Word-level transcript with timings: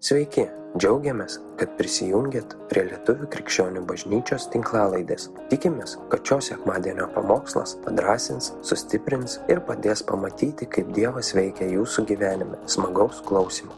Sveiki, 0.00 0.46
džiaugiamės, 0.80 1.34
kad 1.60 1.74
prisijungiat 1.76 2.54
prie 2.70 2.86
Lietuvų 2.86 3.26
krikščionių 3.34 3.82
bažnyčios 3.84 4.46
tinklalaidės. 4.48 5.26
Tikimės, 5.50 5.98
kad 6.08 6.24
šios 6.24 6.46
sekmadienio 6.48 7.04
pamokslas 7.12 7.74
padrasins, 7.84 8.48
sustiprins 8.64 9.36
ir 9.52 9.60
padės 9.68 10.00
pamatyti, 10.08 10.70
kaip 10.72 10.88
Dievas 10.96 11.34
veikia 11.36 11.68
jūsų 11.74 12.06
gyvenime. 12.08 12.62
Smagaus 12.64 13.20
klausimų. 13.28 13.76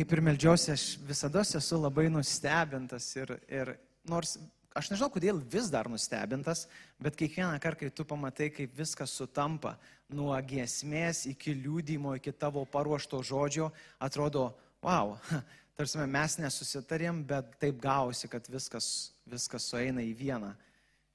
Kaip 0.00 0.16
ir 0.16 0.24
melžiuosi, 0.24 0.72
aš 0.78 0.86
visada 1.04 1.44
esu 1.44 1.76
labai 1.82 2.08
nustebintas 2.08 3.10
ir, 3.20 3.36
ir 3.52 3.76
nors 4.08 4.38
aš 4.74 4.90
nežinau, 4.90 5.08
kodėl 5.14 5.38
vis 5.38 5.70
dar 5.70 5.88
nustebintas, 5.90 6.66
bet 7.02 7.16
kiekvieną 7.18 7.58
kartą, 7.62 7.84
kai 7.84 7.94
tu 7.94 8.06
pamatai, 8.08 8.50
kaip 8.52 8.74
viskas 8.74 9.14
sutampa, 9.14 9.76
nuo 10.10 10.34
giesmės 10.42 11.24
iki 11.30 11.54
liūdimo, 11.56 12.16
iki 12.18 12.34
tavo 12.34 12.64
paruošto 12.66 13.22
žodžio, 13.22 13.70
atrodo, 14.02 14.50
wow, 14.84 15.14
tarsi 15.78 16.02
mes 16.10 16.38
nesusitarėm, 16.42 17.22
bet 17.26 17.54
taip 17.62 17.78
gausi, 17.82 18.30
kad 18.30 18.46
viskas, 18.50 19.14
viskas 19.30 19.70
sueina 19.70 20.02
į 20.04 20.12
vieną. 20.18 20.52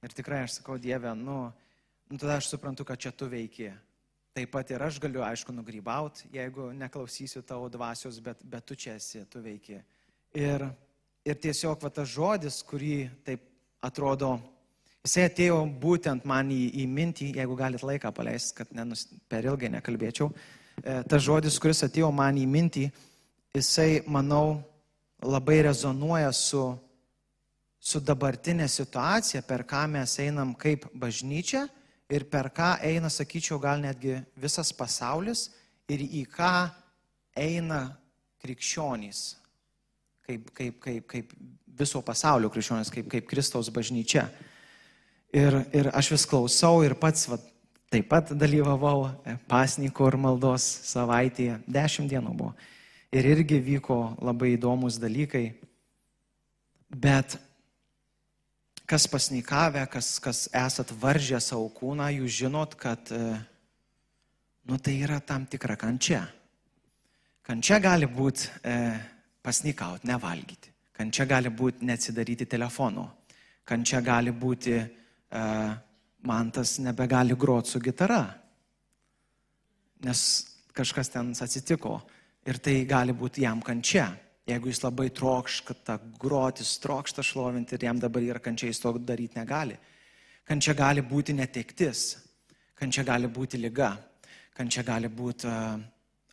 Ir 0.00 0.16
tikrai 0.16 0.46
aš 0.46 0.60
sakau, 0.60 0.78
Dieve, 0.80 1.12
nu, 1.16 1.50
nu 2.08 2.18
tada 2.20 2.38
aš 2.40 2.54
suprantu, 2.54 2.86
kad 2.88 3.00
čia 3.00 3.12
tu 3.12 3.28
veiki. 3.28 3.68
Taip 4.36 4.52
pat 4.54 4.70
ir 4.72 4.80
aš 4.80 5.00
galiu, 5.02 5.20
aišku, 5.26 5.52
nugrybauti, 5.52 6.30
jeigu 6.32 6.70
neklausysiu 6.78 7.42
tavo 7.44 7.68
dvasios, 7.68 8.20
bet, 8.24 8.40
bet 8.46 8.64
tu 8.64 8.78
čia 8.78 8.94
esi, 8.96 9.24
tu 9.28 9.42
veiki. 9.42 9.80
Ir, 10.38 10.64
ir 11.26 11.40
tiesiog 11.42 11.82
va 11.82 11.90
tas 11.92 12.08
žodis, 12.08 12.60
kurį 12.64 12.94
taip 13.26 13.49
atrodo, 13.84 14.34
jisai 15.04 15.26
atėjo 15.28 15.60
būtent 15.80 16.26
man 16.28 16.50
į, 16.52 16.62
į 16.82 16.86
mintį, 16.88 17.30
jeigu 17.40 17.56
galit 17.58 17.84
laiką 17.86 18.12
paleisti, 18.16 18.56
kad 18.60 18.72
nenus, 18.76 19.06
per 19.28 19.48
ilgai 19.48 19.72
nekalbėčiau. 19.76 20.30
E, 20.80 21.00
tas 21.08 21.24
žodis, 21.24 21.58
kuris 21.60 21.82
atėjo 21.86 22.10
man 22.14 22.38
į 22.40 22.46
mintį, 22.48 22.86
jisai, 23.56 24.02
manau, 24.08 24.60
labai 25.24 25.60
rezonuoja 25.68 26.32
su, 26.36 26.62
su 27.80 28.00
dabartinė 28.00 28.68
situacija, 28.68 29.42
per 29.44 29.64
ką 29.68 29.86
mes 29.92 30.16
einam 30.22 30.54
kaip 30.56 30.86
bažnyčia 30.96 31.66
ir 32.10 32.26
per 32.28 32.50
ką 32.54 32.74
eina, 32.84 33.10
sakyčiau, 33.12 33.60
gal 33.62 33.80
netgi 33.82 34.18
visas 34.40 34.72
pasaulis 34.76 35.48
ir 35.90 36.02
į 36.04 36.24
ką 36.32 36.70
eina 37.38 37.82
krikščionys, 38.40 39.36
kaip, 40.30 40.50
kaip, 40.54 40.78
kaip, 40.84 41.06
kaip 41.10 41.32
viso 41.80 42.02
pasaulio 42.04 42.50
krikščionys, 42.52 42.92
kaip, 42.92 43.08
kaip 43.10 43.26
Kristaus 43.30 43.70
bažnyčia. 43.74 44.28
Ir, 45.34 45.60
ir 45.74 45.90
aš 45.94 46.12
vis 46.14 46.26
klausau 46.26 46.82
ir 46.86 46.96
pats 46.98 47.28
va, 47.30 47.38
taip 47.90 48.08
pat 48.10 48.32
dalyvavau 48.38 49.08
pasniko 49.50 50.08
ir 50.10 50.18
maldos 50.20 50.66
savaitėje, 50.90 51.60
dešimt 51.66 52.10
dienų 52.10 52.34
buvo. 52.38 52.54
Ir 53.10 53.26
irgi 53.26 53.58
vyko 53.62 54.00
labai 54.22 54.54
įdomus 54.54 55.00
dalykai. 55.02 55.48
Bet 56.90 57.38
kas 58.90 59.06
pasnikavę, 59.10 59.82
kas, 59.90 60.18
kas 60.22 60.44
esat 60.54 60.90
varžę 61.02 61.38
savo 61.42 61.68
kūną, 61.74 62.10
jūs 62.20 62.36
žinot, 62.42 62.74
kad 62.78 63.10
nu, 64.66 64.78
tai 64.78 64.96
yra 65.02 65.18
tam 65.22 65.46
tikra 65.50 65.78
kančia. 65.78 66.24
Kančia 67.46 67.80
gali 67.82 68.06
būti 68.06 68.46
e, 68.62 68.74
pasnikauti, 69.42 70.06
nevalgyti. 70.06 70.72
Kančia 70.92 71.24
gali 71.24 71.48
būti 71.48 71.86
neatsidaryti 71.88 72.46
telefono. 72.46 73.06
Kančia 73.64 74.00
gali 74.04 74.32
būti, 74.36 74.74
e, 74.76 75.42
man 76.28 76.50
tas 76.50 76.78
nebegali 76.78 77.36
groti 77.36 77.70
su 77.70 77.80
gitara, 77.80 78.20
nes 80.04 80.20
kažkas 80.72 81.08
ten 81.08 81.32
atsitiko. 81.32 82.00
Ir 82.46 82.58
tai 82.58 82.84
gali 82.84 83.12
būti 83.12 83.44
jam 83.44 83.60
kančia. 83.60 84.10
Jeigu 84.48 84.68
jis 84.68 84.82
labai 84.82 85.10
trokšta 85.14 85.98
grotis, 86.18 86.78
trokšta 86.82 87.22
šlovinti 87.22 87.76
ir 87.76 87.84
jam 87.84 87.98
dabar 88.00 88.22
yra 88.22 88.40
kančia, 88.40 88.66
jis 88.66 88.80
to 88.80 88.92
daryti 88.98 89.38
negali. 89.38 89.76
Kančia 90.44 90.74
gali 90.74 91.02
būti 91.06 91.36
netektis, 91.36 92.16
kančia 92.74 93.04
gali 93.04 93.28
būti 93.28 93.60
lyga, 93.60 93.92
kančia 94.56 94.82
gali 94.82 95.08
būti 95.08 95.46
uh, 95.46 95.76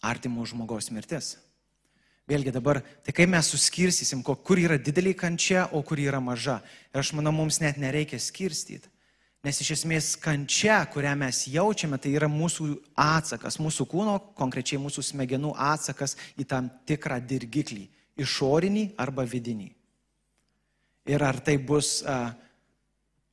artimo 0.02 0.46
žmogaus 0.46 0.90
mirtis. 0.92 1.36
Vėlgi 2.28 2.52
dabar, 2.52 2.82
tai 3.08 3.14
kaip 3.16 3.30
mes 3.32 3.48
suskirstysim, 3.54 4.20
kur 4.20 4.60
yra 4.60 4.76
didelė 4.76 5.14
kančia, 5.16 5.70
o 5.72 5.80
kur 5.80 6.00
yra 6.04 6.20
maža. 6.20 6.60
Ir 6.92 7.00
aš 7.00 7.14
manau, 7.16 7.32
mums 7.32 7.62
net 7.64 7.80
nereikia 7.80 8.20
skirstyti. 8.20 8.92
Nes 9.48 9.62
iš 9.64 9.70
esmės 9.78 10.10
kančia, 10.20 10.82
kurią 10.92 11.14
mes 11.16 11.46
jaučiame, 11.48 11.96
tai 12.04 12.12
yra 12.18 12.28
mūsų 12.28 12.68
atsakas, 13.00 13.60
mūsų 13.64 13.86
kūno, 13.88 14.18
konkrečiai 14.36 14.82
mūsų 14.84 15.06
smegenų 15.14 15.54
atsakas 15.56 16.18
į 16.36 16.48
tam 16.52 16.68
tikrą 16.90 17.22
dirgiklį- 17.24 17.86
išorinį 18.26 18.90
arba 19.00 19.24
vidinį. 19.24 19.72
Ir 21.08 21.24
ar 21.24 21.40
tai 21.40 21.56
bus 21.58 22.04
a, 22.04 22.36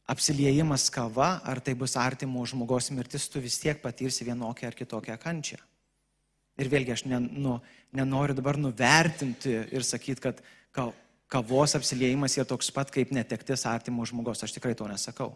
apsiliejimas 0.06 0.86
kava, 0.90 1.40
ar 1.42 1.58
tai 1.58 1.74
bus 1.74 1.96
artimo 1.96 2.46
žmogaus 2.46 2.92
mirtis, 2.94 3.26
tu 3.28 3.40
vis 3.40 3.58
tiek 3.58 3.82
patirsi 3.82 4.24
vienokią 4.24 4.68
ar 4.68 4.74
kitokią 4.74 5.18
kančią. 5.18 5.58
Ir 6.60 6.70
vėlgi 6.70 6.94
aš 6.94 7.04
ne, 7.10 7.18
nu, 7.18 7.56
nenoriu 7.94 8.36
dabar 8.36 8.58
nuvertinti 8.60 9.56
ir 9.74 9.86
sakyti, 9.86 10.22
kad 10.22 10.42
kavos 11.30 11.74
apsiliejimas 11.74 12.36
yra 12.38 12.46
toks 12.46 12.70
pat 12.74 12.92
kaip 12.94 13.10
netektis 13.14 13.66
artimo 13.66 14.06
žmogaus. 14.06 14.44
Aš 14.44 14.54
tikrai 14.54 14.76
to 14.78 14.86
nesakau. 14.90 15.32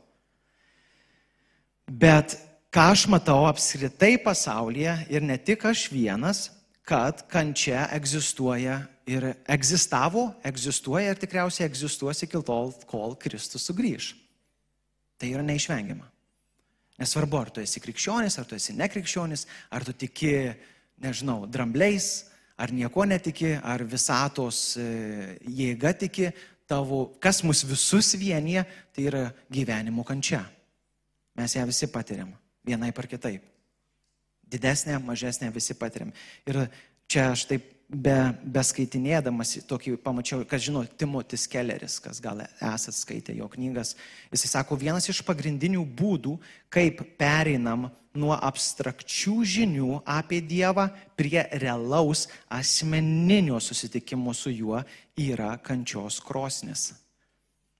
Bet 1.88 2.36
ką 2.74 2.90
aš 2.92 3.06
matau 3.10 3.46
apskritai 3.48 4.18
pasaulyje 4.22 4.94
ir 5.10 5.24
ne 5.24 5.38
tik 5.40 5.64
aš 5.66 5.88
vienas, 5.90 6.48
kad 6.88 7.24
kančia 7.28 7.88
egzistuoja 7.96 8.78
ir 9.08 9.32
egzistavo, 9.48 10.28
egzistuoja 10.46 11.12
ir 11.12 11.20
tikriausiai 11.20 11.66
egzistuos 11.68 12.22
iki 12.24 12.40
tol, 12.44 12.72
kol 12.88 13.16
Kristus 13.20 13.66
sugrįž. 13.68 14.12
Tai 15.18 15.32
yra 15.32 15.42
neišvengiama. 15.44 16.06
Nesvarbu, 16.98 17.38
ar 17.38 17.50
tu 17.54 17.62
esi 17.62 17.80
krikščionis, 17.82 18.38
ar 18.40 18.46
tu 18.48 18.56
esi 18.56 18.74
nekrikščionis, 18.76 19.46
ar 19.74 19.84
tu 19.86 19.94
tiki 19.94 20.32
nežinau, 21.02 21.46
drambliais, 21.46 22.28
ar 22.58 22.72
nieko 22.74 23.04
netiki, 23.06 23.54
ar 23.62 23.84
visatos 23.86 24.76
e, 24.80 24.86
jėga 25.46 25.94
tiki, 25.98 26.32
tavo, 26.68 27.04
kas 27.22 27.40
mus 27.46 27.62
visus 27.64 28.12
vienyje, 28.18 28.64
tai 28.92 29.06
yra 29.08 29.22
gyvenimo 29.52 30.04
kančia. 30.04 30.42
Mes 31.38 31.54
ją 31.54 31.64
visi 31.68 31.88
patiriam, 31.92 32.32
vienai 32.66 32.90
par 32.92 33.06
kitaip. 33.08 33.44
Didesnė, 34.48 34.98
mažesnė 35.04 35.52
visi 35.54 35.76
patiriam. 35.78 36.10
Ir 36.48 36.64
čia 37.08 37.30
aš 37.32 37.46
taip 37.50 37.77
be, 37.88 38.16
beskaitinėdamas 38.44 39.56
tokį 39.68 39.96
pamačiau, 40.04 40.44
kas 40.48 40.62
žino, 40.66 40.84
Timotis 40.84 41.46
Kelleris, 41.50 41.98
kas 42.04 42.20
gal 42.20 42.42
esat 42.44 42.96
skaitę 42.96 43.34
jo 43.36 43.48
knygas, 43.52 43.94
jisai 44.32 44.52
sako, 44.58 44.76
vienas 44.80 45.08
iš 45.08 45.22
pagrindinių 45.26 45.84
būdų, 45.98 46.36
kaip 46.72 47.00
pereinam 47.20 47.88
nuo 48.18 48.34
abstrakčių 48.34 49.36
žinių 49.46 50.02
apie 50.08 50.40
Dievą 50.44 50.88
prie 51.16 51.40
realaus 51.60 52.26
asmeninio 52.52 53.60
susitikimo 53.62 54.34
su 54.34 54.52
juo 54.52 54.82
yra 55.18 55.54
kančios 55.62 56.20
krosnis. 56.24 56.90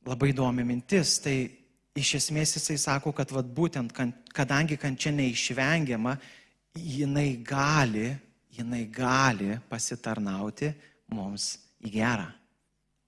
Labai 0.08 0.32
įdomi 0.32 0.64
mintis, 0.64 1.19
tai 1.20 1.50
iš 1.98 2.14
esmės 2.22 2.54
jisai 2.56 2.78
sako, 2.80 3.12
kad 3.12 3.32
vat, 3.34 3.48
būtent, 3.52 3.92
kadangi 4.32 4.78
kančia 4.80 5.12
neišvengiama, 5.12 6.14
jinai 6.78 7.32
gali 7.44 8.14
jinai 8.56 8.84
gali 8.91 9.56
pasitarnauti 9.69 10.72
mums 11.12 11.56
į 11.84 11.92
gerą. 11.98 12.28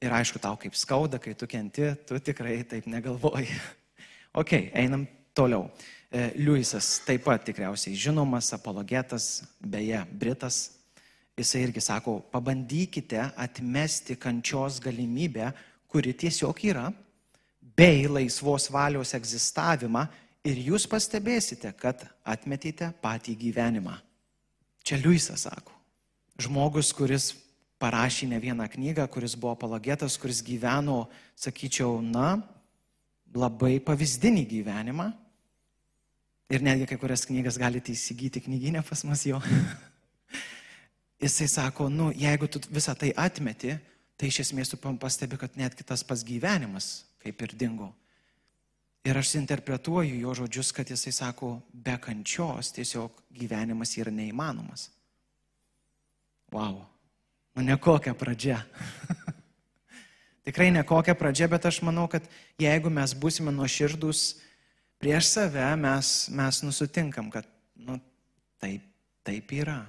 Ir 0.00 0.14
aišku, 0.16 0.40
tau 0.40 0.56
kaip 0.56 0.76
skauda, 0.78 1.18
kai 1.20 1.34
tu 1.36 1.48
kenti, 1.50 1.90
tu 2.08 2.16
tikrai 2.24 2.62
taip 2.64 2.86
negalvoji. 2.88 3.52
ok, 4.40 4.54
einam 4.72 5.04
toliau. 5.36 5.66
E, 6.10 6.30
Liujisas 6.40 7.02
taip 7.04 7.26
pat 7.26 7.44
tikriausiai 7.44 7.98
žinomas, 7.98 8.48
apologetas, 8.56 9.42
beje, 9.60 10.00
Britas. 10.10 10.62
Jisai 11.36 11.66
irgi 11.66 11.80
sako, 11.84 12.18
pabandykite 12.32 13.20
atmesti 13.36 14.16
kančios 14.20 14.80
galimybę, 14.82 15.52
kuri 15.88 16.12
tiesiog 16.16 16.58
yra, 16.68 16.88
bei 17.76 18.04
laisvos 18.08 18.68
valios 18.72 19.14
egzistavimą 19.16 20.04
ir 20.44 20.60
jūs 20.68 20.86
pastebėsite, 20.90 21.72
kad 21.80 22.04
atmetite 22.24 22.90
patį 23.00 23.36
gyvenimą. 23.40 23.96
Čia 24.84 24.98
Liujisas 25.00 25.46
sako. 25.46 25.74
Žmogus, 26.40 26.92
kuris 26.96 27.32
parašė 27.80 28.28
ne 28.30 28.38
vieną 28.40 28.66
knygą, 28.72 29.06
kuris 29.12 29.36
buvo 29.36 29.54
apologetas, 29.56 30.16
kuris 30.20 30.42
gyveno, 30.44 31.04
sakyčiau, 31.38 32.00
na, 32.04 32.40
labai 33.34 33.78
pavyzdinį 33.84 34.44
gyvenimą. 34.50 35.10
Ir 36.50 36.64
netgi 36.66 36.88
kai 36.90 36.98
kurias 36.98 37.22
knygas 37.28 37.60
galite 37.60 37.92
įsigyti 37.94 38.42
knyginę 38.42 38.82
pas 38.82 39.04
mus 39.06 39.22
jo. 39.28 39.38
Jisai 41.22 41.46
sako, 41.52 41.88
nu, 41.92 42.08
jeigu 42.16 42.48
tu 42.50 42.62
visą 42.72 42.96
tai 42.98 43.12
atmeti, 43.14 43.76
tai 44.18 44.32
iš 44.32 44.42
esmės 44.46 44.72
tu 44.72 44.78
pastebi, 44.80 45.38
kad 45.38 45.54
netgi 45.56 45.84
tas 45.86 46.02
pas 46.04 46.24
gyvenimas 46.24 47.04
kaip 47.22 47.42
ir 47.44 47.54
dingo. 47.54 47.92
Ir 49.04 49.16
aš 49.16 49.34
interpretuoju 49.34 50.20
jo 50.20 50.34
žodžius, 50.34 50.72
kad 50.76 50.90
jisai 50.90 51.12
sako, 51.12 51.60
be 51.72 51.96
kančios 52.00 52.72
tiesiog 52.76 53.22
gyvenimas 53.32 53.96
yra 53.96 54.12
neįmanomas. 54.12 54.90
Wow. 56.52 56.82
Nu, 57.54 57.64
nekokia 57.64 58.12
pradžia. 58.14 58.60
Tikrai 60.44 60.68
nekokia 60.74 61.14
pradžia, 61.14 61.48
bet 61.48 61.64
aš 61.64 61.80
manau, 61.86 62.08
kad 62.12 62.26
jeigu 62.60 62.92
mes 62.92 63.14
būsime 63.16 63.54
nuoširdus 63.54 64.40
prieš 65.00 65.32
save, 65.32 65.64
mes, 65.80 66.28
mes 66.28 66.60
nusutinkam, 66.66 67.32
kad 67.32 67.48
nu, 67.80 67.96
taip, 68.60 68.84
taip 69.24 69.52
yra. 69.56 69.80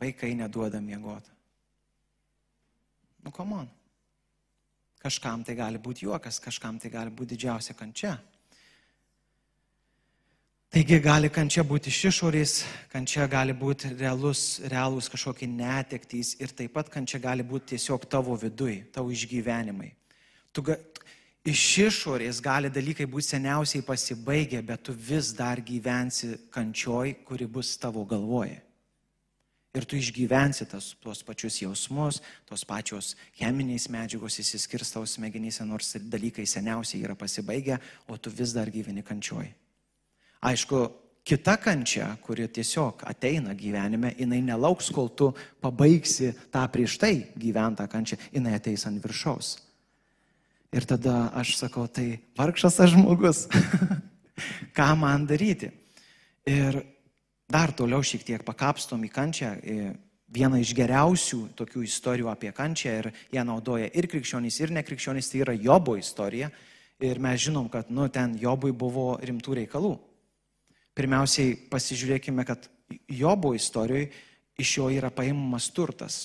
Vaikai 0.00 0.32
neduoda 0.38 0.80
miegoti. 0.80 1.30
Nu, 3.24 3.32
komon. 3.32 3.68
Kažkam 5.04 5.42
tai 5.44 5.52
gali 5.58 5.76
būti 5.76 6.06
juokas, 6.06 6.38
kažkam 6.40 6.78
tai 6.80 6.88
gali 6.88 7.10
būti 7.12 7.34
didžiausia 7.34 7.74
kančia. 7.76 8.14
Taigi 10.72 10.96
gali 10.98 11.28
kančia 11.30 11.62
būti 11.62 11.92
iš 11.92 11.98
išorės, 12.08 12.52
kančia 12.90 13.28
gali 13.30 13.52
būti 13.54 13.92
realus, 13.98 14.62
realūs 14.72 15.10
kažkokie 15.12 15.46
netektys 15.46 16.32
ir 16.40 16.50
taip 16.56 16.72
pat 16.74 16.88
kančia 16.90 17.20
gali 17.22 17.44
būti 17.46 17.74
tiesiog 17.74 18.08
tavo 18.10 18.34
vidui, 18.40 18.80
tavo 18.90 19.12
išgyvenimai. 19.14 19.92
Tu, 20.56 20.64
ga, 20.66 20.80
iš 21.46 21.62
išorės 21.84 22.40
gali 22.42 22.72
dalykai 22.72 23.06
būti 23.06 23.36
seniausiai 23.36 23.84
pasibaigę, 23.86 24.64
bet 24.66 24.88
tu 24.88 24.96
vis 24.96 25.30
dar 25.36 25.60
gyvensi 25.60 26.32
kančioj, 26.50 27.20
kuri 27.28 27.46
bus 27.46 27.76
tavo 27.78 28.02
galvoje. 28.08 28.58
Ir 29.74 29.86
tu 29.90 29.98
išgyvensi 29.98 30.68
tas, 30.70 30.92
tuos 31.02 31.24
pačius 31.26 31.56
jausmus, 31.64 32.20
tos 32.46 32.62
pačios 32.62 33.14
cheminės 33.34 33.88
medžiagos 33.90 34.38
įsiskirs 34.38 34.92
tavo 34.94 35.08
smegenyse, 35.10 35.66
nors 35.66 35.96
dalykai 35.98 36.46
seniausiai 36.46 37.02
yra 37.02 37.16
pasibaigę, 37.18 37.80
o 38.06 38.14
tu 38.14 38.30
vis 38.30 38.54
dar 38.54 38.70
gyveni 38.70 39.02
kančioj. 39.02 39.48
Aišku, 40.46 40.84
kita 41.26 41.56
kančia, 41.58 42.12
kuri 42.22 42.46
tiesiog 42.52 43.02
ateina 43.08 43.56
gyvenime, 43.58 44.12
jinai 44.14 44.42
nelauks, 44.44 44.92
kol 44.94 45.08
tu 45.10 45.32
pabaigsi 45.64 46.30
tą 46.52 46.62
prieš 46.70 46.98
tai 47.00 47.14
gyventą 47.34 47.88
kančią, 47.90 48.20
jinai 48.30 48.54
ateis 48.60 48.86
ant 48.86 49.02
viršaus. 49.02 49.56
Ir 50.74 50.86
tada 50.86 51.32
aš 51.34 51.56
sakau, 51.58 51.88
tai 51.90 52.20
vargšas 52.38 52.78
aš 52.84 52.94
žmogus, 52.94 53.46
ką 54.76 54.88
man 55.00 55.26
daryti. 55.26 55.70
Ir 56.46 56.82
dar 57.50 57.72
toliau 57.76 58.02
šiek 58.04 58.24
tiek 58.26 58.44
pakapstom 58.44 59.04
į 59.04 59.10
kančią. 59.12 59.54
Viena 60.34 60.58
iš 60.58 60.72
geriausių 60.74 61.40
tokių 61.58 61.84
istorijų 61.86 62.30
apie 62.32 62.50
kančią 62.54 62.94
ir 62.98 63.10
ją 63.34 63.44
naudoja 63.46 63.90
ir 63.92 64.08
krikščionys, 64.10 64.58
ir 64.60 64.72
nekrikščionys, 64.74 65.28
tai 65.30 65.44
yra 65.44 65.54
Jobo 65.54 65.94
istorija. 66.00 66.50
Ir 67.04 67.20
mes 67.22 67.42
žinom, 67.44 67.68
kad 67.70 67.90
nu, 67.90 68.08
ten 68.08 68.36
Jobui 68.40 68.72
buvo 68.72 69.14
rimtų 69.22 69.58
reikalų. 69.60 69.92
Pirmiausiai 70.94 71.56
pasižiūrėkime, 71.70 72.46
kad 72.46 72.68
Jobo 73.10 73.52
istorijoje 73.54 74.10
iš 74.58 74.76
jo 74.78 74.88
yra 74.94 75.10
paimamas 75.10 75.68
turtas. 75.74 76.24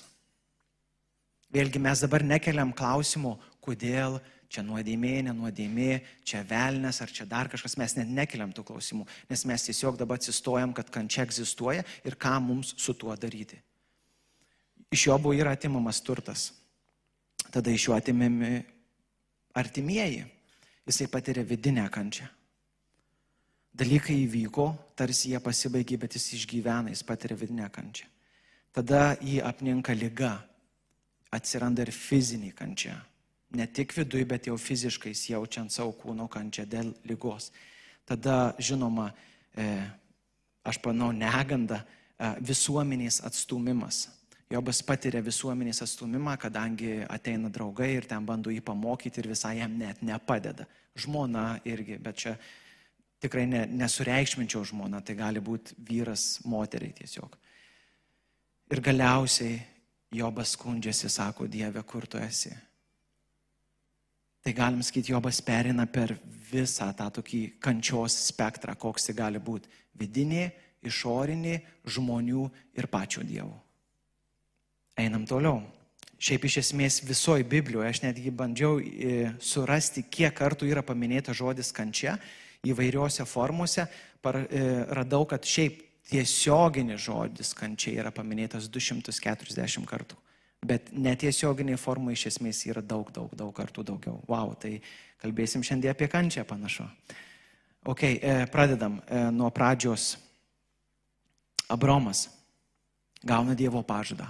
Vėlgi 1.50 1.81
mes 1.81 2.04
dabar 2.06 2.21
nekeliam 2.21 2.71
klausimų, 2.77 3.33
kodėl 3.66 4.19
čia 4.50 4.63
nuodėmė, 4.66 5.13
nenuodėmė, 5.30 5.90
čia 6.25 6.42
velnės 6.50 7.01
ar 7.06 7.13
čia 7.13 7.28
dar 7.30 7.51
kažkas, 7.51 7.78
mes 7.78 7.96
net 8.00 8.10
nekeliam 8.10 8.54
tų 8.56 8.66
klausimų, 8.68 9.06
nes 9.30 9.46
mes 9.46 9.68
tiesiog 9.69 10.00
dabar 10.00 10.19
atsistojam, 10.19 10.74
kad 10.74 10.90
kančia 10.94 11.24
egzistuoja 11.28 11.86
ir 12.04 12.18
ką 12.18 12.34
mums 12.44 12.74
su 12.78 12.98
tuo 12.98 13.16
daryti. 13.16 13.60
Iš 14.90 15.06
jo 15.07 15.19
buvo 15.22 15.38
yra 15.38 15.54
atimamas 15.54 16.01
turtas. 16.01 16.50
Tada 17.54 17.69
iš 17.72 17.88
jo 17.88 17.94
atimami 17.96 18.63
artimieji. 19.57 20.25
Jisai 20.90 21.06
patiria 21.13 21.45
vidinę 21.45 21.86
kančią 21.94 22.25
dalykai 23.80 24.18
įvyko, 24.25 24.69
tarsi 24.98 25.34
jie 25.34 25.40
pasibaigė, 25.44 26.00
bet 26.02 26.18
jis 26.18 26.34
išgyvena, 26.40 26.92
jis 26.92 27.04
patiria 27.07 27.38
vidinę 27.40 27.69
kančią. 27.74 28.07
Tada 28.75 29.16
jį 29.24 29.40
apninka 29.45 29.95
lyga, 29.98 30.36
atsiranda 31.34 31.86
ir 31.86 31.94
fizinė 31.95 32.52
kančia. 32.57 32.98
Ne 33.57 33.66
tik 33.66 33.96
viduje, 33.98 34.25
bet 34.30 34.48
jau 34.48 34.57
fiziškai 34.62 35.16
jaučiant 35.16 35.74
savo 35.74 35.96
kūno 35.98 36.28
kančią 36.30 36.68
dėl 36.69 36.94
lygos. 37.10 37.50
Tada, 38.06 38.54
žinoma, 38.62 39.10
e, 39.57 39.66
aš 40.66 40.78
panau, 40.84 41.10
neganda 41.13 41.81
e, 41.81 42.30
visuomenės 42.46 43.24
atstumimas. 43.25 44.07
Jobas 44.50 44.80
patiria 44.81 45.22
visuomenės 45.22 45.84
atstumimą, 45.86 46.34
kadangi 46.42 47.04
ateina 47.06 47.51
draugai 47.54 47.92
ir 47.94 48.07
ten 48.10 48.25
bando 48.25 48.50
jį 48.50 48.63
pamokyti 48.66 49.22
ir 49.22 49.30
visai 49.30 49.60
jam 49.60 49.75
net 49.78 50.02
nepadeda. 50.02 50.66
Žmona 50.98 51.60
irgi, 51.69 52.00
bet 52.02 52.18
čia 52.18 52.34
tikrai 53.22 53.45
ne, 53.50 53.66
nesureikšminčiau 53.81 54.63
žmoną, 54.72 55.04
tai 55.06 55.18
gali 55.19 55.42
būti 55.44 55.78
vyras 55.86 56.40
moteriai 56.50 56.95
tiesiog. 57.02 57.38
Ir 58.74 58.81
galiausiai 58.86 59.60
Jobas 60.10 60.56
skundžiasi, 60.56 61.06
sako, 61.13 61.45
Dieve, 61.45 61.84
kur 61.86 62.07
tu 62.10 62.18
esi. 62.18 62.50
Tai 64.44 64.54
galim 64.56 64.84
sakyti, 64.86 65.12
Jobas 65.12 65.42
perina 65.44 65.86
per 65.86 66.16
visą 66.50 66.90
tą 66.98 67.10
tokį 67.20 67.42
kančios 67.62 68.16
spektrą, 68.30 68.76
koks 68.80 69.10
jis 69.10 69.18
gali 69.18 69.42
būti. 69.42 69.70
Vidinė, 70.00 70.50
išorinė, 70.86 71.60
žmonių 71.90 72.46
ir 72.80 72.88
pačio 72.92 73.24
Dievo. 73.28 73.58
Einam 75.00 75.26
toliau. 75.28 75.62
Šiaip 76.20 76.46
iš 76.50 76.58
esmės 76.64 77.00
visoji 77.08 77.46
Biblijoje, 77.48 77.90
aš 77.90 78.02
netgi 78.04 78.32
bandžiau 78.36 78.80
e, 78.80 79.30
surasti, 79.40 80.04
kiek 80.04 80.34
kartų 80.36 80.68
yra 80.68 80.84
paminėta 80.84 81.32
žodis 81.36 81.72
kančia 81.76 82.18
įvairiuose 82.68 83.24
formuose, 83.24 83.86
par, 84.20 84.42
e, 84.44 84.64
radau, 84.92 85.24
kad 85.30 85.48
šiaip 85.48 85.80
tiesioginis 86.10 87.06
žodis 87.06 87.54
kančiai 87.56 88.02
yra 88.02 88.12
paminėtas 88.12 88.68
240 88.68 89.88
kartų. 89.88 90.18
Bet 90.66 90.92
netiesioginė 90.92 91.78
forma 91.80 92.12
iš 92.12 92.26
esmės 92.34 92.66
yra 92.68 92.84
daug, 92.84 93.12
daug, 93.16 93.32
daug 93.36 93.54
kartų 93.56 93.86
daugiau. 93.88 94.18
Wow, 94.28 94.56
tai 94.60 94.80
kalbėsim 95.22 95.64
šiandien 95.64 95.96
apie 95.96 96.10
kančią 96.12 96.44
panašu. 96.48 96.88
Ok, 97.88 98.04
e, 98.04 98.34
pradedam 98.52 99.00
e, 99.00 99.22
nuo 99.32 99.48
pradžios. 99.56 100.18
Abromas 101.70 102.28
gauna 103.24 103.56
Dievo 103.56 103.82
pažadą. 103.86 104.28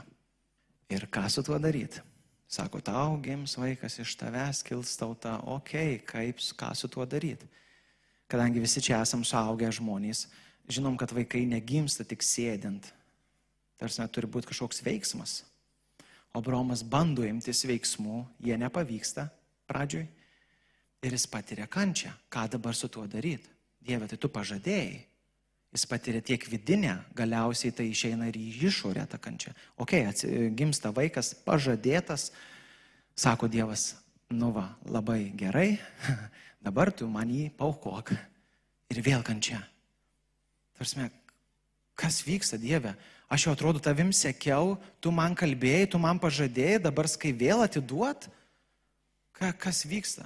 Ir 0.90 1.08
ką 1.10 1.26
su 1.30 1.42
tuo 1.46 1.58
daryti? 1.62 2.02
Sako, 2.50 2.82
tau 2.82 3.18
gims 3.22 3.56
vaikas 3.62 4.00
iš 4.02 4.16
tavęs, 4.18 4.64
kils 4.66 4.96
tauta, 4.98 5.38
ok, 5.46 6.02
kaip, 6.06 6.42
ką 6.58 6.74
su 6.78 6.90
tuo 6.90 7.06
daryti? 7.06 7.46
kadangi 8.30 8.62
visi 8.62 8.82
čia 8.86 9.02
esam 9.02 9.26
suaugę 9.26 9.72
žmonės, 9.74 10.28
žinom, 10.70 10.96
kad 11.02 11.12
vaikai 11.16 11.48
negimsta 11.50 12.06
tik 12.06 12.22
sėdint. 12.24 12.92
Tarsi 13.82 14.06
turi 14.14 14.30
būti 14.30 14.52
kažkoks 14.52 14.84
veiksmas. 14.86 15.40
O 16.34 16.42
Bromas 16.46 16.84
bando 16.86 17.26
imtis 17.26 17.64
veiksmų, 17.66 18.22
jie 18.46 18.58
nepavyksta 18.60 19.28
pradžioj 19.70 20.06
ir 21.02 21.16
jis 21.16 21.26
patiria 21.32 21.68
kančią. 21.68 22.12
Ką 22.30 22.46
dabar 22.54 22.76
su 22.76 22.90
tuo 22.92 23.08
daryti? 23.08 23.50
Dieve, 23.80 24.08
tai 24.08 24.20
tu 24.20 24.30
pažadėjai. 24.30 25.00
Jis 25.70 25.86
patiria 25.86 26.22
tiek 26.26 26.44
vidinę, 26.50 26.96
galiausiai 27.14 27.74
tai 27.78 27.86
išeina 27.92 28.28
ir 28.30 28.38
į 28.40 28.46
išorę 28.70 29.06
tą 29.10 29.20
kančią. 29.22 29.54
Ok, 29.78 29.94
gimsta 30.58 30.90
vaikas, 30.94 31.36
pažadėtas, 31.46 32.32
sako 33.14 33.48
Dievas, 33.48 33.94
nu 34.34 34.50
va, 34.56 34.66
labai 34.90 35.30
gerai, 35.38 35.78
dabar 36.66 36.90
tu 36.92 37.08
man 37.10 37.30
jį 37.30 37.52
paukok. 37.58 38.16
Ir 38.90 39.04
vėl 39.06 39.22
kančia. 39.22 39.62
Tarsi, 40.74 41.06
kas 41.94 42.24
vyksta 42.26 42.58
Dieve? 42.58 42.96
Aš 43.30 43.46
jau 43.46 43.54
atrodo 43.54 43.82
tavim 43.84 44.10
sekiau, 44.16 44.74
tu 44.98 45.14
man 45.14 45.36
kalbėjai, 45.38 45.92
tu 45.94 46.02
man 46.02 46.18
pažadėjai, 46.22 46.82
dabar 46.82 47.06
skai 47.06 47.30
vėl 47.38 47.62
atiduot? 47.62 48.26
Ka, 49.38 49.52
kas 49.54 49.84
vyksta? 49.86 50.26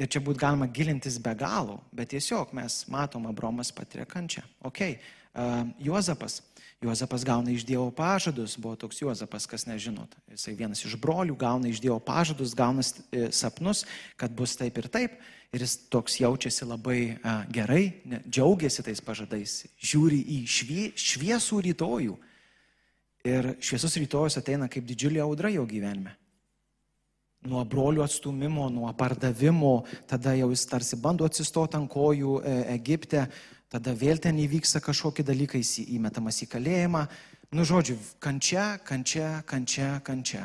Ir 0.00 0.08
čia 0.10 0.22
būtų 0.24 0.40
galima 0.40 0.66
gilintis 0.66 1.20
be 1.22 1.30
galo, 1.38 1.78
bet 1.94 2.10
tiesiog 2.10 2.54
mes 2.56 2.82
matom, 2.90 3.28
Abromas 3.30 3.70
patiria 3.70 4.06
kančią. 4.08 4.42
Ok, 4.66 4.80
uh, 4.90 5.62
Juozapas. 5.78 6.40
Juozapas 6.80 7.24
gauna 7.28 7.52
iš 7.52 7.66
Dievo 7.68 7.90
pažadus, 7.92 8.54
buvo 8.56 8.72
toks 8.76 9.02
Juozapas, 9.02 9.44
kas 9.44 9.66
nežinot. 9.68 10.14
Jisai 10.32 10.54
vienas 10.56 10.80
iš 10.80 10.94
brolių 10.96 11.34
gauna 11.36 11.68
iš 11.68 11.82
Dievo 11.84 11.98
pažadus, 12.00 12.54
gauna 12.56 12.80
e, 12.80 13.26
sapnus, 13.36 13.84
kad 14.16 14.32
bus 14.32 14.56
taip 14.56 14.80
ir 14.80 14.88
taip. 14.88 15.18
Ir 15.52 15.60
jis 15.60 15.74
toks 15.92 16.16
jaučiasi 16.22 16.64
labai 16.64 17.18
a, 17.20 17.42
gerai, 17.52 18.00
ne, 18.08 18.22
džiaugiasi 18.24 18.86
tais 18.86 19.04
pažadais, 19.04 19.58
žiūri 19.76 20.22
į 20.24 20.38
švie, 20.48 20.86
šviesų 20.96 21.60
rytojų. 21.68 22.16
Ir 23.28 23.52
šviesus 23.60 23.98
rytojus 24.00 24.40
ateina 24.40 24.70
kaip 24.72 24.88
didžiulė 24.88 25.20
audra 25.20 25.52
jo 25.52 25.66
gyvenime. 25.68 26.16
Nuo 27.44 27.60
brolių 27.68 28.06
atstumimo, 28.06 28.70
nuo 28.72 28.88
pardavimo, 28.96 29.82
tada 30.08 30.32
jau 30.38 30.48
jis 30.52 30.64
tarsi 30.70 30.96
bando 30.96 31.28
atsistoti 31.28 31.76
ant 31.76 31.92
kojų 31.92 32.40
e, 32.40 32.58
Egipte, 32.78 33.26
tada 33.70 33.94
vėl 33.96 34.18
ten 34.22 34.38
įvyksta 34.42 34.82
kažkokie 34.84 35.24
dalykai, 35.26 35.62
jis 35.62 35.86
įmetamas 35.96 36.42
į 36.44 36.50
kalėjimą. 36.50 37.04
Nu, 37.54 37.66
žodžiu, 37.66 37.96
kančia, 38.22 38.76
kančia, 38.86 39.40
kančia, 39.46 39.96
kančia. 40.06 40.44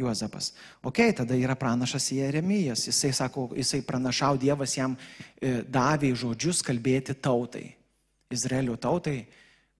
Juozapas. 0.00 0.52
Ok, 0.86 1.02
tada 1.16 1.36
yra 1.36 1.56
pranašas 1.58 2.12
Jeremijas. 2.14 2.86
Jisai 2.88 3.10
sako, 3.12 3.50
jisai 3.56 3.82
pranašau, 3.84 4.38
Dievas 4.40 4.76
jam 4.78 4.94
e, 4.96 5.60
davė 5.66 6.14
žodžius 6.16 6.62
kalbėti 6.64 7.16
tautai. 7.20 7.66
Izraelio 8.30 8.76
tautai, 8.80 9.24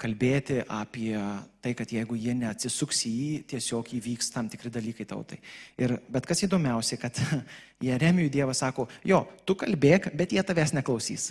kalbėti 0.01 0.59
apie 0.67 1.15
tai, 1.63 1.75
kad 1.79 1.93
jeigu 1.93 2.17
jie 2.19 2.35
neatsisuks 2.37 3.05
į 3.07 3.13
jį, 3.15 3.35
tiesiog 3.53 3.93
įvyks 4.01 4.33
tam 4.35 4.49
tikri 4.51 4.73
dalykai 4.73 5.07
tautai. 5.09 5.39
Ir, 5.81 5.99
bet 6.11 6.27
kas 6.29 6.43
įdomiausia, 6.45 6.99
kad 7.01 7.21
Jeremijui 7.89 8.33
Dievas 8.33 8.65
sako, 8.65 8.89
jo, 9.07 9.23
tu 9.47 9.57
kalbėk, 9.61 10.11
bet 10.17 10.35
jie 10.35 10.45
tavęs 10.45 10.75
neklausys. 10.77 11.31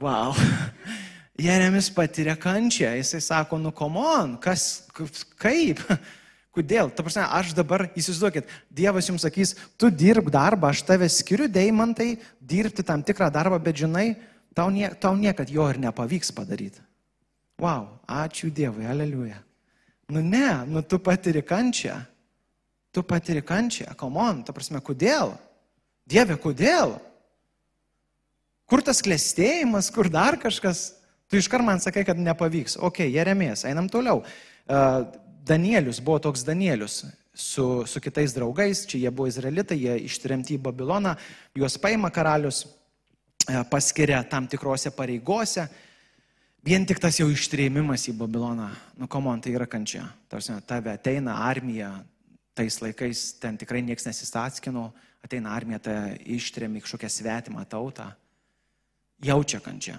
Wow. 0.00 0.36
Jeremis 1.46 1.90
patiria 1.92 2.36
kančią, 2.36 2.94
jisai 2.96 3.20
sako, 3.20 3.58
nu 3.60 3.72
komon, 3.72 4.36
kas, 4.40 4.86
kaip, 5.40 5.82
kodėl, 6.56 6.88
ta 6.88 7.04
prasme, 7.04 7.26
aš 7.28 7.52
dabar, 7.56 7.86
įsivaizduokit, 7.92 8.48
Dievas 8.72 9.10
jums 9.10 9.26
sakys, 9.26 9.52
tu 9.76 9.90
dirb 9.92 10.30
darbą, 10.32 10.72
aš 10.72 10.80
tave 10.88 11.08
skiriu, 11.12 11.48
deimantai, 11.52 12.14
dirbti 12.40 12.84
tam 12.86 13.04
tikrą 13.04 13.28
darbą, 13.32 13.60
bet 13.60 13.82
žinai, 13.84 14.06
tau, 14.56 14.70
nie, 14.72 14.88
tau 15.00 15.12
niekad 15.16 15.52
jo 15.52 15.68
ir 15.68 15.80
nepavyks 15.82 16.32
padaryti. 16.36 16.80
Wow, 17.60 17.88
ačiū 18.08 18.48
Dievui, 18.52 18.88
aleliuja. 18.88 19.40
Nu 20.12 20.22
ne, 20.24 20.64
nu 20.68 20.82
tu 20.84 21.00
patiri 21.00 21.42
kančią. 21.44 21.98
Tu 22.92 23.04
patiri 23.04 23.42
kančią, 23.44 23.92
komon, 23.96 24.40
ta 24.44 24.56
prasme, 24.56 24.80
kodėl? 24.80 25.34
Dieve, 26.08 26.36
kodėl? 26.40 26.96
Kur 28.66 28.82
tas 28.82 29.02
klėstėjimas, 29.04 29.92
kur 29.94 30.10
dar 30.10 30.38
kažkas? 30.42 30.88
Tu 31.30 31.38
iškart 31.38 31.64
man 31.66 31.82
sakai, 31.82 32.02
kad 32.06 32.18
nepavyks. 32.18 32.78
Ok, 32.82 33.04
Jeremijas, 33.06 33.64
einam 33.66 33.88
toliau. 33.90 34.24
Danielius 35.46 36.00
buvo 36.02 36.18
toks 36.22 36.42
Danielius 36.46 37.04
su, 37.36 37.84
su 37.86 38.00
kitais 38.00 38.34
draugais, 38.34 38.86
čia 38.88 38.98
jie 39.04 39.10
buvo 39.14 39.28
izraelitai, 39.30 39.78
jie 39.78 39.96
ištremti 40.08 40.56
į 40.56 40.62
Babiloną, 40.64 41.14
juos 41.54 41.76
paima 41.78 42.10
karalius, 42.10 42.64
paskiria 43.70 44.22
tam 44.26 44.48
tikrose 44.50 44.90
pareigose. 44.96 45.68
Vien 46.66 46.82
tik 46.88 46.98
tas 46.98 47.20
jau 47.20 47.28
ištrėmimas 47.30 48.08
į 48.10 48.16
Babiloną, 48.18 48.70
nu 48.98 49.06
komon, 49.06 49.42
tai 49.44 49.54
yra 49.54 49.68
kančia. 49.70 50.02
Tarsi, 50.32 50.56
tave 50.66 50.96
ateina 50.96 51.36
armija, 51.46 51.92
tais 52.56 52.80
laikais 52.82 53.28
ten 53.38 53.60
tikrai 53.60 53.84
niekas 53.86 54.08
nesistatskino, 54.08 54.88
ateina 55.22 55.52
armija, 55.54 55.78
tai 55.84 55.98
ištrėmi 56.34 56.82
kažkokią 56.82 57.12
svetimą 57.12 57.62
tautą, 57.70 58.08
jaučia 59.22 59.60
kančią. 59.64 59.96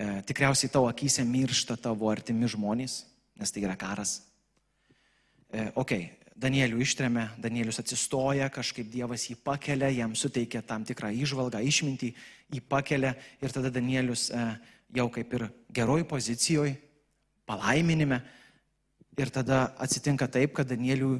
E, 0.00 0.22
tikriausiai 0.26 0.72
tavo 0.72 0.88
akise 0.88 1.24
miršta 1.28 1.76
tavo 1.76 2.08
artimi 2.10 2.48
žmonės, 2.48 3.04
nes 3.36 3.52
tai 3.52 3.64
yra 3.66 3.76
karas. 3.80 4.20
E, 5.52 5.70
ok, 5.76 5.92
Danielių 6.40 6.80
ištremė, 6.80 7.26
Danielius 7.42 7.82
atsistoja, 7.82 8.46
kažkaip 8.52 8.88
Dievas 8.88 9.26
jį 9.28 9.36
pakelia, 9.44 9.90
jam 9.92 10.14
suteikia 10.16 10.62
tam 10.64 10.86
tikrą 10.88 11.10
išvalgą, 11.12 11.60
išmintį, 11.60 12.14
jį 12.54 12.62
pakelia 12.64 13.12
ir 13.44 13.52
tada 13.52 13.68
Danielius 13.74 14.30
e, 14.32 14.44
jau 14.96 15.08
kaip 15.12 15.34
ir 15.36 15.46
geroj 15.74 16.06
pozicijoje, 16.08 16.78
palaiminime. 17.44 18.22
Ir 19.20 19.28
tada 19.28 19.74
atsitinka 19.76 20.30
taip, 20.32 20.54
kad 20.56 20.70
Danielių 20.70 21.18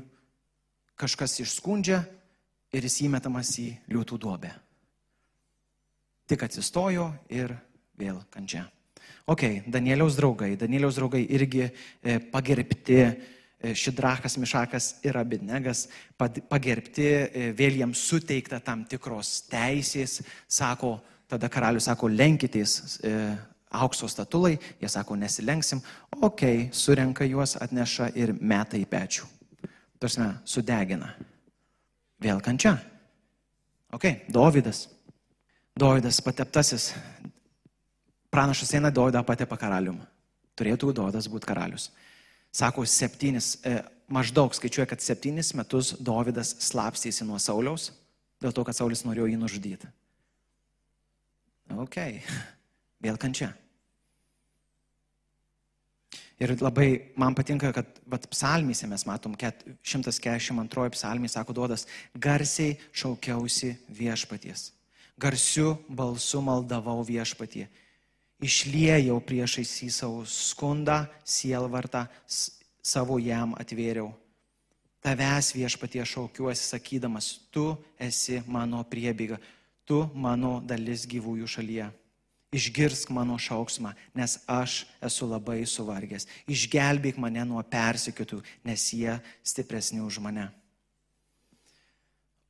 kažkas 0.97 1.37
išskundžia 1.45 2.01
ir 2.73 2.87
jis 2.87 3.01
įmetamas 3.05 3.51
į 3.61 3.69
liūtų 3.93 4.17
duobę. 4.25 4.55
Tik 6.31 6.45
atsistojo 6.47 7.09
ir 7.35 7.57
vėl 7.99 8.21
kančia. 8.31 8.69
Ok, 9.31 9.43
Danieliaus 9.67 10.15
draugai. 10.15 10.53
Danieliaus 10.59 10.95
draugai 10.99 11.25
irgi 11.27 11.65
e, 11.67 12.19
pagerbti 12.31 12.99
e, 13.03 13.73
Šidrachas, 13.75 14.37
Mišakas 14.39 14.87
ir 15.07 15.19
Abidnegas, 15.19 15.89
pagerbti, 16.19 17.07
e, 17.07 17.49
vėl 17.59 17.81
jiems 17.81 18.03
suteikta 18.13 18.61
tam 18.63 18.85
tikros 18.91 19.41
teisės, 19.51 20.21
sako, 20.47 20.97
tada 21.31 21.51
karalius 21.51 21.89
sako, 21.91 22.11
lenkitės 22.11 23.01
aukso 23.71 24.09
statulai, 24.11 24.57
jie 24.81 24.91
sako, 24.91 25.19
nesilenksim, 25.19 25.83
ok, 26.27 26.47
surenka 26.75 27.27
juos, 27.27 27.57
atneša 27.59 28.11
ir 28.19 28.35
meta 28.39 28.79
į 28.79 28.87
pečių. 28.91 29.27
Tarsi, 30.01 30.31
sudegina. 30.49 31.13
Vėl 32.23 32.41
kančia. 32.43 32.79
Ok, 33.95 34.09
Dovydas. 34.31 34.87
Dovydas 35.81 36.21
pateptasis. 36.21 36.93
Pranašas 38.31 38.75
eina 38.77 38.91
Dovydą 38.93 39.23
patepa 39.25 39.57
karalium. 39.57 39.97
Turėtų 40.59 40.93
Dovydas 40.93 41.29
būti 41.31 41.49
karalius. 41.49 41.89
Sako, 42.53 42.85
septynis, 42.85 43.55
e, 43.65 43.79
maždaug 44.11 44.53
skaičiuoja, 44.55 44.89
kad 44.91 45.01
septynis 45.01 45.55
metus 45.57 45.95
Dovydas 45.97 46.53
slapstėsi 46.67 47.25
nuo 47.25 47.39
Sauliaus, 47.41 47.91
dėl 48.43 48.53
to, 48.53 48.65
kad 48.67 48.77
Saulis 48.77 49.07
norėjo 49.07 49.31
jį 49.31 49.39
nužudyti. 49.41 49.89
Ok, 51.81 51.97
vėl 53.07 53.17
kančia. 53.23 53.53
Ir 56.41 56.53
labai 56.61 57.13
man 57.21 57.37
patinka, 57.37 57.71
kad 57.77 58.03
vat, 58.09 58.27
psalmyse 58.33 58.89
mes 58.91 59.07
matom, 59.09 59.33
142 59.37 60.93
psalmė 60.97 61.29
sako 61.29 61.57
duodas, 61.57 61.87
garsiai 62.17 62.77
šaukiausi 62.97 63.75
viešpaties 63.97 64.71
garsiu 65.21 65.77
balsu 65.89 66.41
maldavau 66.41 67.05
viešpatie. 67.05 67.69
Išliejau 68.41 69.21
priešais 69.21 69.73
į 69.85 69.91
savo 69.93 70.25
skundą, 70.25 71.05
sielvartą, 71.29 72.07
savo 72.81 73.21
jam 73.21 73.53
atvėriau. 73.61 74.15
Tavęs 75.05 75.53
viešpatie 75.57 76.05
šaukiuosi 76.09 76.65
sakydamas, 76.73 77.35
tu 77.53 77.73
esi 78.01 78.41
mano 78.49 78.81
priebyga, 78.85 79.39
tu 79.85 80.07
mano 80.17 80.59
dalis 80.65 81.07
gyvųjų 81.09 81.49
šalyje. 81.49 81.89
Išgirsk 82.51 83.13
mano 83.15 83.37
šauksmą, 83.39 83.93
nes 84.17 84.41
aš 84.51 84.83
esu 85.07 85.29
labai 85.31 85.61
suvargęs. 85.69 86.27
Išgelbėk 86.51 87.21
mane 87.21 87.45
nuo 87.47 87.63
persikėtų, 87.63 88.41
nes 88.67 88.89
jie 88.97 89.21
stipresni 89.47 90.03
už 90.03 90.19
mane. 90.25 90.49